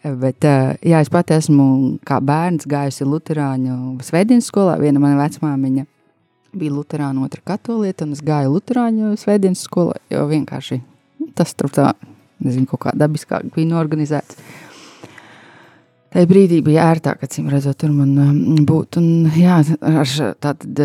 Bet, 0.06 0.45
jā, 0.86 0.99
es 1.01 1.10
pati 1.10 1.34
esmu 1.34 1.66
kā 2.06 2.20
bērns 2.22 2.68
gājusi 2.70 3.08
Luterāņu 3.10 3.97
svētdienas 4.06 4.51
skolā. 4.51 4.76
Viena 4.82 5.01
mana 5.01 5.18
vecmāmiņa 5.24 5.88
bija 6.56 6.72
Luterāna, 6.72 7.24
otra 7.26 7.41
katolieta, 7.43 8.06
un 8.06 8.14
es 8.16 8.22
gāju 8.26 8.53
Luterāņu 8.53 9.16
svētdienas 9.20 9.64
skolā, 9.66 9.97
jo 10.14 10.24
vienkārši 10.30 10.80
nu, 10.80 11.32
tas 11.36 11.53
tur 11.58 11.74
tā, 11.74 11.89
nezinu, 12.43 12.68
kaut 12.70 12.86
kā 12.86 12.93
dabiskāk 12.95 13.49
bija 13.56 13.72
norganizēts. 13.74 14.39
Tajā 16.16 16.30
brīdī 16.30 16.61
bija 16.63 16.88
ērtāk, 16.93 17.26
acīm 17.28 17.49
redzot, 17.51 17.76
tur 17.82 17.91
man 17.91 18.13
um, 18.24 18.38
būt. 18.63 19.01
Un, 19.01 19.28
jā, 19.36 19.59
tātad 20.39 20.80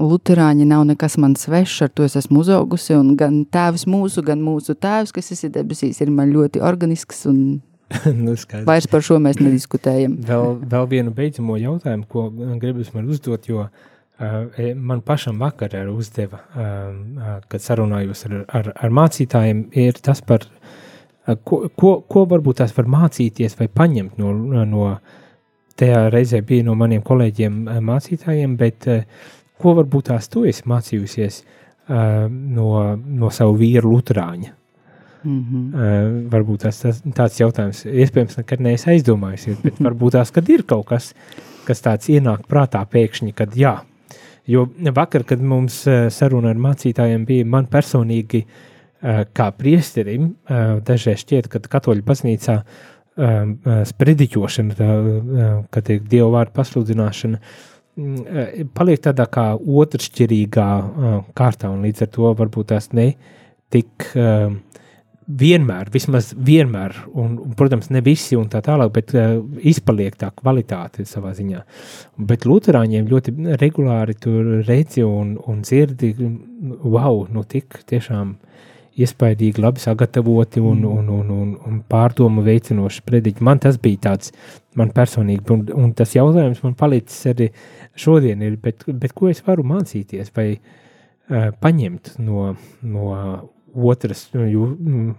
Lutāņi 0.00 0.64
nav 0.64 0.86
nekas 0.88 1.18
man 1.20 1.34
svešs, 1.36 1.82
ar 1.84 1.90
to 1.92 2.06
es 2.06 2.14
esmu 2.16 2.40
uzaugusi. 2.40 2.94
Un 2.96 3.12
gan 3.18 3.42
tēvs 3.44 3.84
mūsu, 3.90 4.24
gan 4.24 4.40
mūsu 4.40 4.76
tēvs, 4.78 5.12
kas 5.12 5.34
esi 5.34 5.50
debesīs, 5.52 6.00
ir 6.00 6.12
man 6.14 6.32
ļoti 6.32 6.62
organisks. 6.64 7.26
Un 7.28 7.60
nu, 8.24 8.36
skaidrs. 8.38 8.66
vairs 8.68 8.88
par 8.88 9.04
šo 9.04 9.18
mēs 9.22 9.40
nediskutējam. 9.42 10.16
Vēl, 10.28 10.56
vēl 10.72 10.88
vienu 10.94 11.12
beidzamo 11.16 11.58
jautājumu, 11.60 12.06
ko 12.08 12.28
gribas 12.62 12.92
man 12.94 13.10
uzdot, 13.12 13.50
jo 13.50 13.66
uh, 13.66 14.72
man 14.78 15.02
pašam 15.04 15.42
vakar 15.42 15.76
uzdeva, 15.92 16.40
uh, 16.54 16.64
uh, 16.96 17.34
kad 17.52 17.64
sarunājos 17.64 18.24
ar, 18.30 18.38
ar, 18.48 18.72
ar 18.72 18.96
mācītājiem, 19.02 19.66
ir 19.84 20.00
tas 20.00 20.24
par, 20.24 20.46
ko, 21.44 21.58
ko, 21.78 21.92
ko 22.08 22.24
varbūt 22.30 22.62
tās 22.62 22.72
var 22.76 22.88
mācīties 22.90 23.54
vai 23.58 23.68
paņemt 23.70 24.18
no, 24.18 24.32
no 24.66 24.86
tajā 25.78 26.06
reizē 26.12 26.42
bija 26.46 26.66
no 26.66 26.74
maniem 26.78 27.02
kolēģiem 27.06 27.60
uh, 27.66 27.78
mācītājiem, 27.84 28.56
bet 28.58 28.88
uh, 28.90 29.04
ko 29.62 29.76
varbūt 29.78 30.10
tās 30.10 30.28
tu 30.32 30.46
esi 30.48 30.66
mācījusies 30.68 31.44
no, 31.92 32.66
no 32.96 33.28
savu 33.34 33.56
vīru 33.58 33.90
Lutrāņa? 33.90 34.52
Mm 35.22 35.40
-hmm. 35.42 36.28
Varbūt 36.30 36.62
tas, 36.62 36.78
tas 36.78 37.00
tāds 37.02 37.40
jautājums, 37.40 37.82
iespējams, 37.86 38.36
nekad 38.38 38.60
neesmu 38.60 38.92
aizdomājusies, 38.92 39.58
bet 39.62 39.80
varbūt 39.86 40.12
tās, 40.16 40.32
ir 40.48 40.62
kaut 40.62 40.86
kas, 40.86 41.12
kas 41.66 41.82
tāds 41.82 42.08
ienāk 42.08 42.46
prātā 42.48 42.82
pēkšņi, 42.86 43.32
kad 43.34 43.54
jā. 43.56 43.76
Jo 44.46 44.68
vakar, 44.94 45.24
kad 45.24 45.42
mums 45.42 45.84
saruna 46.08 46.50
ar 46.50 46.56
mācītājiem 46.56 47.26
bija, 47.26 47.44
man 47.44 47.66
personīgi 47.66 48.44
uh, 48.46 48.71
kā 49.34 49.50
priesterim, 49.58 50.32
uh, 50.32 50.78
dažreiz 50.86 51.22
šķiet, 51.24 51.50
ka 51.52 51.62
katoļu 51.76 52.04
baznīcā 52.06 52.56
uh, 52.62 52.82
sprediķošana, 53.92 54.88
kad 55.70 55.90
ir 55.92 56.02
dievu 56.08 56.30
vārdu 56.32 56.54
pasludināšana, 56.56 57.40
mm, 58.00 58.68
paliek 58.72 59.02
tādā 59.04 59.26
kā 59.28 59.52
otršķirīgā 59.58 60.68
kārtā, 61.36 61.72
un 61.72 61.84
līdz 61.84 62.06
ar 62.06 62.12
to 62.14 62.34
varbūt 62.38 62.72
tās 62.72 62.92
ne 62.96 63.12
tik 63.72 64.08
vienmēr, 65.26 65.90
vismaz 65.92 66.32
vienmēr, 66.34 66.94
un, 67.14 67.36
un 67.40 67.54
protams, 67.56 67.88
ne 67.94 68.02
visi 68.04 68.36
un 68.36 68.48
tā 68.52 68.62
tālāk, 68.64 68.92
bet 68.94 69.12
uh, 69.16 69.38
izpaliek 69.68 70.16
tā 70.18 70.32
kvalitāte 70.34 71.06
savā 71.08 71.32
ziņā. 71.36 71.62
Bet 72.28 72.46
Lutāņiem 72.48 73.08
ļoti 73.10 73.34
regulāri 73.60 74.16
tur 74.20 74.62
redzi 74.66 75.04
un, 75.06 75.36
un 75.48 75.62
dzirdi, 75.62 76.12
wow, 76.82 77.24
nu 77.32 77.44
tik 77.48 77.82
tiešām 77.88 78.34
iespaidīgi, 79.00 79.62
labi 79.62 79.80
sagatavoti 79.80 80.60
un, 80.60 80.82
un, 80.84 81.08
un, 81.08 81.30
un, 81.32 81.52
un 81.68 81.80
pārdomu 81.88 82.44
veicinoši 82.44 83.04
prediķi. 83.06 83.44
Man 83.44 83.62
tas 83.62 83.78
bija 83.80 84.02
tāds, 84.08 84.32
man 84.78 84.92
personīgi, 84.94 85.44
un, 85.54 85.64
un 85.84 85.94
tas 85.96 86.12
jautājums 86.16 86.62
man 86.64 86.76
palicis 86.78 87.30
arī 87.32 87.48
šodien, 87.98 88.44
ir, 88.44 88.58
bet, 88.62 88.84
bet 88.88 89.14
ko 89.16 89.30
es 89.32 89.42
varu 89.46 89.64
mācīties 89.68 90.32
vai 90.36 90.48
uh, 90.56 91.50
paņemt 91.62 92.14
no, 92.24 92.52
no 92.84 93.16
otras, 93.92 94.26
nu, 94.36 94.46
jū, 94.52 94.68
mm, 94.76 95.12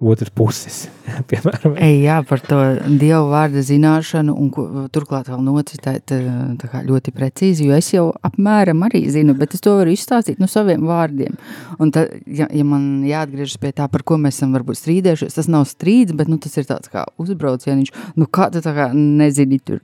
otras 0.00 0.30
puses. 0.30 0.86
Ei, 1.82 2.02
jā, 2.04 2.20
par 2.28 2.42
to 2.44 2.58
dievu 3.00 3.32
vārdu 3.32 3.62
zināšanu, 3.66 4.34
un 4.38 4.88
turklāt 4.94 5.30
vēl 5.32 5.40
nocitēt 5.42 6.12
eh, 6.14 6.78
ļoti 6.86 7.14
precīzi, 7.16 7.66
jo 7.66 7.78
es 7.78 7.90
jau 7.90 8.04
apmēram 8.26 8.84
arī 8.86 9.02
zinu, 9.10 9.34
bet 9.38 9.56
es 9.56 9.64
to 9.64 9.74
varu 9.80 9.94
izstāstīt 9.94 10.38
no 10.38 10.46
saviem 10.50 10.86
vārdiem. 10.86 11.34
Un 11.82 11.90
tad, 11.94 12.14
ja, 12.26 12.46
ja 12.54 12.66
man 12.68 13.02
jāatgriežas 13.08 13.58
pie 13.58 13.72
tā, 13.74 13.88
par 13.90 14.06
ko 14.06 14.20
mēs 14.22 14.38
esam 14.38 14.54
varbūt 14.54 14.78
strīdējušies, 14.78 15.34
tas 15.40 15.50
nav 15.50 15.66
strīds, 15.70 16.14
bet 16.18 16.30
nu, 16.30 16.38
tas 16.42 16.54
ir 16.60 16.68
tāds 16.68 16.92
kā 16.92 17.08
uzbraucieniņš, 17.18 17.94
nu 18.20 18.30
kā 18.30 18.52
tu 18.54 18.62
tā 18.62 18.76
kā 18.76 18.90
nezini 18.94 19.58
tur, 19.58 19.82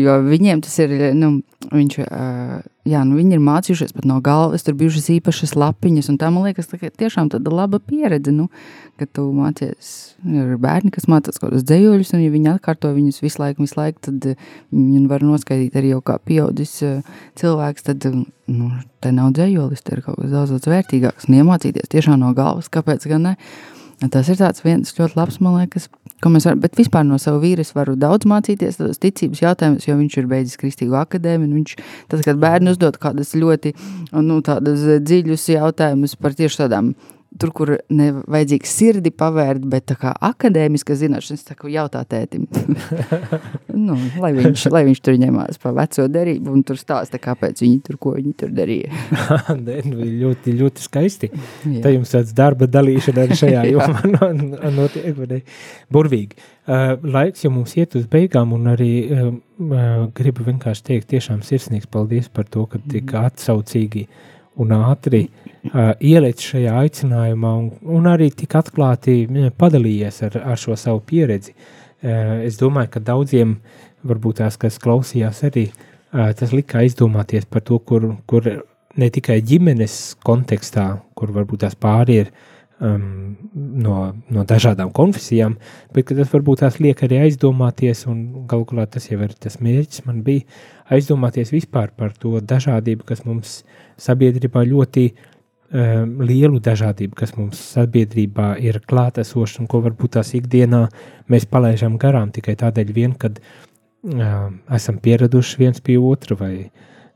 jo 0.00 0.20
viņiem 0.24 0.64
tas 0.64 0.80
ir, 0.80 0.96
nu, 1.18 1.34
viņš, 1.68 1.98
uh, 2.06 2.60
jā, 2.88 3.02
nu 3.04 3.18
viņi 3.18 3.36
ir 3.36 3.42
mācījušies 3.44 3.92
pat 3.96 4.06
no 4.08 4.18
galvas, 4.24 4.64
tur 4.64 4.76
bijušas 4.80 5.10
īpašas 5.18 5.52
lapiņas, 5.58 6.08
un 6.12 6.18
tā 6.20 6.30
man 6.32 6.48
liekas, 6.48 6.70
tā, 6.70 6.80
tiešām 6.80 7.30
tāda 7.32 7.52
laba 7.52 7.80
pieredze, 7.82 8.32
nu, 8.34 8.48
ka 9.00 9.08
tu 9.08 9.24
mācies, 9.34 9.90
ir 10.28 10.52
bērni, 10.60 10.92
kas 10.94 11.08
mācās 11.10 11.40
kaut 11.40 11.48
kādus 11.48 11.64
dzējoļus, 11.68 12.12
un 12.16 12.24
ja 12.24 12.34
viņi 12.34 12.52
atkārto 12.52 12.92
viņus 12.92 13.22
visu 13.24 13.42
laiku, 13.42 13.64
visu 13.64 13.78
laiku, 13.78 14.02
tad 14.06 14.28
eh, 14.32 14.46
viņi 14.74 15.06
var 15.10 15.24
noskaidīt 15.24 15.78
arī 15.80 15.94
jau 15.94 16.02
kā 16.04 16.18
pieaudzis 16.20 16.76
eh, 16.86 17.18
cilvēks, 17.40 17.88
tad, 17.88 18.06
eh, 18.10 18.22
nu, 18.52 18.70
te 19.00 19.12
nav 19.16 19.32
dzējolis, 19.38 19.84
te 19.86 19.96
ir 19.96 20.04
kaut 20.06 20.20
kas 20.20 20.32
daudz, 20.32 20.54
daudz 20.56 20.72
vērtīgāks, 20.74 21.28
un 21.28 21.40
iemācīties 21.40 21.92
tiešām 21.92 22.20
no 22.20 22.34
galvas, 22.36 22.70
kāpēc 22.72 23.08
gan 23.10 23.30
ne? 23.30 23.36
Tas 24.00 24.30
ir 24.32 24.38
tāds 24.40 24.62
viens 24.64 24.94
ļoti 24.96 25.16
labs, 25.18 25.36
man 25.44 25.58
liekas, 25.58 25.90
ko 26.24 26.30
mēs 26.32 26.46
varam, 26.48 26.62
bet 26.62 26.78
vispār 26.80 27.04
no 27.04 27.18
sava 27.20 27.36
vīra 27.42 27.60
es 27.60 27.74
varu 27.76 27.98
daudz 28.00 28.24
mācīties 28.28 28.78
tādos 28.80 29.00
ticības 29.02 29.42
jautājumus, 29.42 29.84
jo 29.88 29.96
viņš 29.98 30.16
ir 30.22 30.28
beidzis 30.30 30.60
kristīgu 30.60 30.96
akadēmiju, 31.02 31.50
un 31.50 31.58
viņš, 31.58 31.74
tad, 32.08 32.22
kad 32.24 32.40
bērni 32.40 32.72
uzdod 32.72 32.96
kādas 33.02 33.34
ļoti, 33.36 33.74
nu, 34.16 34.40
tādas 34.46 34.86
dziļus 35.04 35.44
jautājumus 35.52 36.16
par 36.16 36.36
tieši 36.38 36.62
tādām 36.62 36.94
tur, 37.38 37.52
kur 37.54 37.72
nevajadzīgs 37.92 38.72
sirdi 38.74 39.12
pavērt, 39.14 39.62
bet 39.70 39.86
tā 39.90 39.96
kā 40.00 40.12
akadēmiska 40.30 40.96
zināšanas, 40.98 41.44
tā 41.46 41.54
kā 41.58 41.70
jautā 41.70 42.02
tētim. 42.08 42.46
nu, 43.86 43.96
lai, 44.22 44.32
viņš, 44.36 44.66
lai 44.74 44.82
viņš 44.88 45.02
tur 45.06 45.18
ņemās 45.20 45.60
pa 45.62 45.72
veco 45.76 46.06
derību 46.10 46.54
un 46.54 46.64
tur 46.66 46.80
stāsta, 46.80 47.20
kāpēc 47.22 47.62
viņi 47.62 47.80
tur, 47.86 47.98
ko 48.02 48.14
viņi 48.16 48.34
tur 48.42 48.54
darīja. 48.56 48.90
Nē, 49.66 49.80
nu, 49.86 50.08
ļoti, 50.24 50.56
ļoti 50.58 50.86
skaisti. 50.86 51.30
Jā. 51.30 51.84
Tā 51.86 51.94
jums 51.94 52.14
tāds 52.16 52.34
darba 52.36 52.68
dalīšana 52.70 53.26
arī 53.26 53.38
šajā 53.44 53.66
jomā 53.74 54.02
no, 54.10 54.32
no, 54.40 54.72
notiek, 54.80 55.12
vai 55.18 55.30
ne? 55.36 55.42
Burvīgi. 55.92 56.40
Uh, 56.70 56.96
laiks 57.02 57.46
jau 57.46 57.52
mums 57.54 57.72
iet 57.78 57.96
uz 57.98 58.04
beigām, 58.10 58.52
un 58.54 58.68
arī 58.70 58.90
uh, 59.06 59.30
uh, 59.32 59.86
gribu 60.14 60.44
vienkārši 60.46 60.84
teikt 60.90 61.08
tiešām 61.14 61.40
sirsnīgs 61.46 61.88
paldies 61.90 62.28
par 62.30 62.46
to, 62.50 62.66
ka 62.70 62.82
tik 62.90 63.14
atsaucīgi 63.18 64.04
un 64.60 64.72
ātri 64.74 65.26
uh, 65.26 65.92
ieliec 66.00 66.42
šajā 66.42 66.74
aicinājumā, 66.84 67.52
un, 67.62 67.70
un 67.98 68.08
arī 68.10 68.30
tik 68.34 68.56
atklāti 68.58 69.22
padalījies 69.58 70.22
ar, 70.28 70.40
ar 70.54 70.60
šo 70.60 70.76
savu 70.80 71.04
pieredzi. 71.06 71.54
Uh, 71.54 72.40
es 72.48 72.58
domāju, 72.60 72.94
ka 72.96 73.04
daudziem, 73.04 73.58
varbūt 74.06 74.40
tās, 74.40 74.56
kas 74.60 74.80
klausījās 74.82 75.44
arī, 75.48 75.68
uh, 75.70 76.30
tas 76.36 76.54
lika 76.56 76.80
aizdomāties 76.82 77.48
par 77.50 77.64
to, 77.66 77.78
kur, 77.78 78.14
kur 78.30 78.48
ne 78.98 79.10
tikai 79.12 79.40
ģimenes 79.46 79.98
kontekstā, 80.26 80.86
kur 81.14 81.34
varbūt 81.34 81.64
tās 81.64 81.76
pāri 81.78 82.22
ir 82.24 82.32
um, 82.80 83.36
no, 83.54 83.96
no 84.32 84.44
dažādām 84.48 84.90
konfesijām, 84.96 85.56
bet 85.94 86.10
tas 86.10 86.32
varbūt 86.32 86.64
tās 86.64 86.80
liek 86.82 87.04
arī 87.06 87.22
aizdomāties, 87.26 88.06
un 88.10 88.46
galu 88.50 88.66
galā 88.72 88.88
tas 88.90 89.10
jau 89.10 89.20
ir 89.22 89.36
tas 89.38 89.60
mērķis 89.62 90.06
man 90.08 90.24
bija, 90.26 90.46
aizdomāties 90.90 91.52
vispār 91.54 91.92
par 91.96 92.16
to 92.18 92.40
dažādību, 92.40 93.06
kas 93.06 93.22
mums 93.28 93.60
sabiedrībā 94.00 94.62
ļoti 94.68 95.06
um, 95.10 96.20
lielu 96.26 96.60
dažādību, 96.64 97.16
kas 97.18 97.34
mums 97.38 97.60
sabiedrībā 97.76 98.54
ir 98.62 98.80
klātesoša 98.90 99.62
un 99.62 99.70
ko 99.70 99.82
varbūt 99.86 100.16
tās 100.18 100.34
ikdienā 100.38 100.86
mēs 101.30 101.48
palaižam 101.50 101.98
garām 102.00 102.32
tikai 102.34 102.56
tādēļ 102.60 102.94
vien, 102.96 103.16
kad 103.18 103.40
um, 103.40 104.60
esam 104.72 105.00
pieraduši 105.02 105.62
viens 105.62 105.82
pie 105.84 105.98
otra 105.98 106.38
vai, 106.40 106.54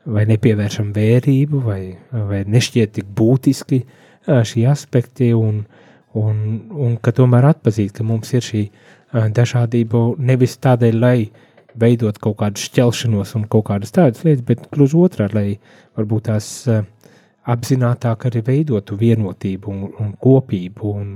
vai 0.05 0.26
nepievēršam 0.30 0.93
vērību 0.97 1.62
vai, 1.64 1.82
vai 2.12 2.45
nešķiet 2.49 2.99
tik 2.99 3.09
būtiski 3.16 3.85
ā, 3.85 4.43
šī 4.47 4.66
aspekti 4.70 5.32
un, 5.37 5.64
un, 6.18 6.45
un 6.70 6.99
ka 7.03 7.14
tomēr 7.16 7.51
atpazīt, 7.55 7.95
ka 7.97 8.07
mums 8.07 8.32
ir 8.37 8.45
šī 8.45 8.66
ā, 8.68 9.26
dažādība 9.35 10.11
nevis 10.18 10.59
tādēļ, 10.62 11.01
lai 11.01 11.18
veidot 11.81 12.18
kaut 12.22 12.39
kādu 12.41 12.62
šķelšanos 12.62 13.35
un 13.39 13.47
kaut 13.51 13.68
kādas 13.70 13.95
tādas 13.95 14.25
lietas, 14.27 14.45
bet 14.47 14.66
gluži 14.75 14.99
otrādi, 15.01 15.35
lai 15.37 15.47
varbūt 15.99 16.29
tās 16.31 16.51
ā, 16.70 16.83
apzinātāk 17.55 18.29
arī 18.31 18.43
veidotu 18.47 18.99
vienotību 19.01 19.72
un, 19.72 19.89
un 20.01 20.12
kopību 20.20 20.93
un, 20.95 21.09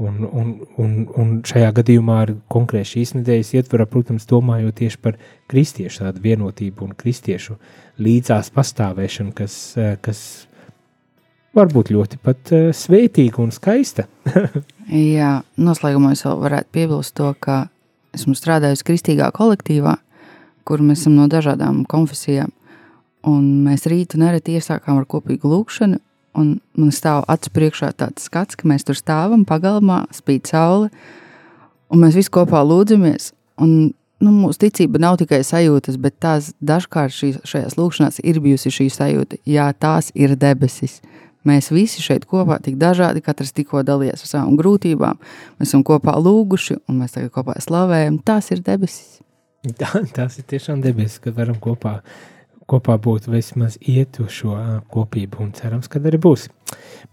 un, 0.00 0.20
un, 0.24 0.52
un, 0.80 0.94
un 1.20 1.32
šajā 1.46 1.72
gadījumā 1.80 2.20
ar 2.24 2.34
konkrēti 2.52 2.94
šīs 2.94 3.14
nedēļas 3.18 3.54
ietvarā, 3.60 3.86
protams, 3.90 4.28
domājot 4.30 4.78
tieši 4.80 5.00
par 5.04 5.18
kristiešu 5.52 6.06
tādu 6.06 6.24
vienotību 6.24 6.86
un 6.86 6.94
kristiešu 6.96 7.58
līdzās 8.00 8.52
pastāvēšanu, 8.56 9.34
kas, 9.36 9.58
ā, 9.76 9.92
kas 10.00 10.22
varbūt 11.56 11.92
ļoti 11.92 12.20
pat 12.24 12.54
uh, 12.54 12.70
svētīga 12.76 13.42
un 13.42 13.52
skaista. 13.54 14.06
Jā, 14.88 15.40
noslēgumā 15.60 16.14
es 16.16 16.24
vēl 16.26 16.40
varētu 16.46 16.74
piebilst 16.76 17.16
to, 17.18 17.34
ka 17.42 17.66
esmu 18.16 18.34
strādājusi 18.38 18.86
kristīgā 18.86 19.30
kolektīvā, 19.36 19.96
kur 20.68 20.82
mēs 20.84 21.04
esam 21.04 21.16
no 21.18 21.26
dažādām 21.30 21.84
konfesijām. 21.90 22.52
Un 23.28 23.64
mēs 23.66 23.84
rītu 23.90 24.20
nereti 24.20 24.56
iesākām 24.56 25.00
ar 25.00 25.06
kopīgu 25.08 25.50
lūkšanu, 25.50 26.00
un 26.40 26.52
man 26.78 26.92
stāv 26.94 27.24
acu 27.28 27.52
priekšā 27.52 27.92
tāds 27.98 28.28
skats, 28.28 28.56
ka 28.56 28.68
mēs 28.70 28.86
tur 28.88 28.96
stāvam 28.98 29.44
pagalmā, 29.48 30.04
spīd 30.14 30.48
saule, 30.48 30.88
un 31.90 32.04
mēs 32.04 32.16
visi 32.16 32.32
kopā 32.32 32.62
lūdzamies. 32.64 33.32
Un, 33.60 33.92
nu, 34.24 34.32
mūsu 34.32 34.62
ticība 34.64 35.00
nav 35.02 35.18
tikai 35.20 35.42
sajūtas, 35.44 35.98
bet 36.00 36.16
tās 36.22 36.52
dažkārt 36.64 37.12
šīs, 37.16 37.40
šajās 37.50 37.76
lūkšanās 37.80 38.22
ir 38.24 38.40
bijusi 38.44 38.72
šī 38.72 38.88
sajūta, 38.94 39.40
jā, 39.48 39.68
tās 39.76 40.12
ir 40.16 40.36
debesis. 40.40 41.00
Mēs 41.48 41.70
visi 41.72 42.02
šeit 42.04 42.26
kopā 42.28 42.58
tik 42.60 42.76
dažādi, 42.80 43.22
katrs 43.24 43.54
tikko 43.56 43.80
dalījies 43.86 44.26
ar 44.26 44.28
savām 44.28 44.58
grūtībām. 44.60 45.20
Mēs 45.56 45.70
esam 45.70 45.84
kopā 45.88 46.12
lūguši, 46.20 46.82
un 46.90 46.98
mēs 47.00 47.14
tagad 47.16 47.32
kopā 47.32 47.56
slavējam. 47.64 48.18
Tās 48.28 48.50
ir 48.52 48.60
debesis. 48.66 49.22
Tā, 49.80 49.88
tās 50.16 50.36
ir 50.40 50.44
tiešām 50.50 50.82
debesis, 50.84 51.16
ka 51.24 51.32
varam 51.36 51.56
kopā, 51.60 51.94
kopā 52.68 52.98
būt, 53.00 53.30
vismaz 53.32 53.78
iet 53.80 54.20
uz 54.20 54.34
šo 54.36 54.56
kopību, 54.92 55.40
un 55.40 55.54
cerams, 55.56 55.88
ka 55.88 56.02
arī 56.04 56.20
būs. 56.20 56.44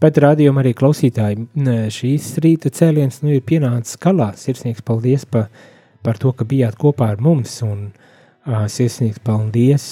Bet 0.03 0.19
rādījumā 0.19 0.59
arī 0.63 0.73
klausītāji, 0.75 1.47
šīs 1.95 2.27
rīta 2.43 2.71
cēliens 2.75 3.21
nu, 3.23 3.31
ir 3.37 3.45
pienācis 3.47 3.95
skalā. 3.95 4.33
Sirsnīgs 4.35 4.83
paldies 4.83 5.23
pa, 5.23 5.45
par 6.03 6.19
to, 6.19 6.33
ka 6.35 6.47
bijāt 6.47 6.75
kopā 6.79 7.13
ar 7.15 7.23
mums, 7.23 7.61
un 7.63 7.87
sirsnīgs 8.45 9.23
paldies 9.23 9.87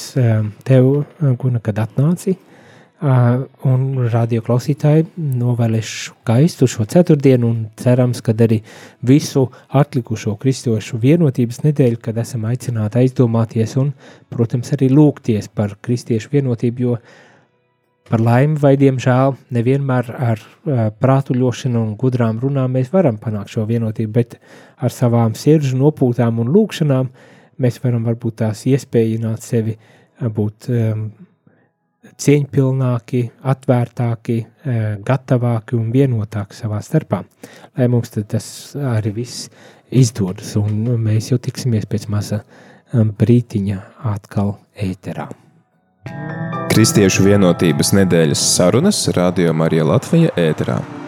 tev, 0.67 0.91
Guna, 1.39 1.63
kad 1.63 1.79
atnāci. 1.87 2.35
Uh, 2.35 2.51
un 3.05 3.83
radio 4.09 4.41
klausītāji 4.45 5.05
novēlēšu 5.15 6.15
gaistu 6.25 6.67
šo 6.69 6.85
ceturtdienu 6.89 7.47
un 7.51 7.59
cerams, 7.77 8.21
ka 8.25 8.33
arī 8.33 8.61
visu 9.05 9.45
atlikušo 9.69 10.33
kristiešu 10.41 10.97
vienotības 11.03 11.61
nedēļu, 11.65 11.99
kad 12.01 12.17
esam 12.17 12.47
aicināti 12.49 13.03
aizdomāties 13.03 13.75
un, 13.81 13.91
protams, 14.33 14.73
arī 14.73 14.89
lūgties 14.89 15.51
par 15.53 15.75
kristiešu 15.85 16.33
vienotību, 16.33 16.87
jo 16.87 16.97
par 18.09 18.21
laimi 18.21 18.57
vai 18.61 18.75
diemžēl 18.77 19.35
nevienmēr 19.53 20.09
ar 20.13 20.41
prātuļošanu 21.01 21.81
un 21.81 21.93
gudrām 22.01 22.41
runām 22.41 22.73
mēs 22.77 22.91
varam 22.93 23.17
panākt 23.21 23.53
šo 23.53 23.67
vienotību, 23.69 24.11
bet 24.13 24.37
ar 24.77 24.93
savām 24.93 25.37
sirdžu 25.37 25.77
nopūtām 25.81 26.41
un 26.41 26.51
lūkšanām 26.53 27.09
mēs 27.61 27.79
varam 27.83 28.05
varbūt 28.09 28.41
tās 28.41 28.65
iespējināt 28.69 29.45
sevi 29.45 29.77
būt 30.21 30.69
um, 30.69 31.07
cieņpilnāki, 32.21 33.21
atvērtāki, 33.43 34.37
eh, 34.65 34.83
gatavāki 35.03 35.75
un 35.79 35.91
vienotāki 35.91 36.55
savā 36.55 36.81
starpā. 36.81 37.23
Lai 37.77 37.87
mums 37.87 38.09
tas 38.09 38.75
arī 38.75 39.13
viss 39.13 39.49
izdodas, 39.91 40.55
un 40.55 40.97
mēs 41.03 41.31
jau 41.31 41.37
tiksimies 41.37 41.85
pēc 41.85 42.07
maza 42.09 42.43
um, 42.93 43.11
brītiņa 43.11 43.81
atkal 44.15 44.57
ēterā. 44.75 45.29
Kristiešu 46.71 47.23
vienotības 47.23 47.93
nedēļas 47.95 48.43
sarunas 48.57 49.07
Radio 49.15 49.53
Marija 49.53 49.87
Latvija 49.87 50.33
ēterā. 50.35 51.04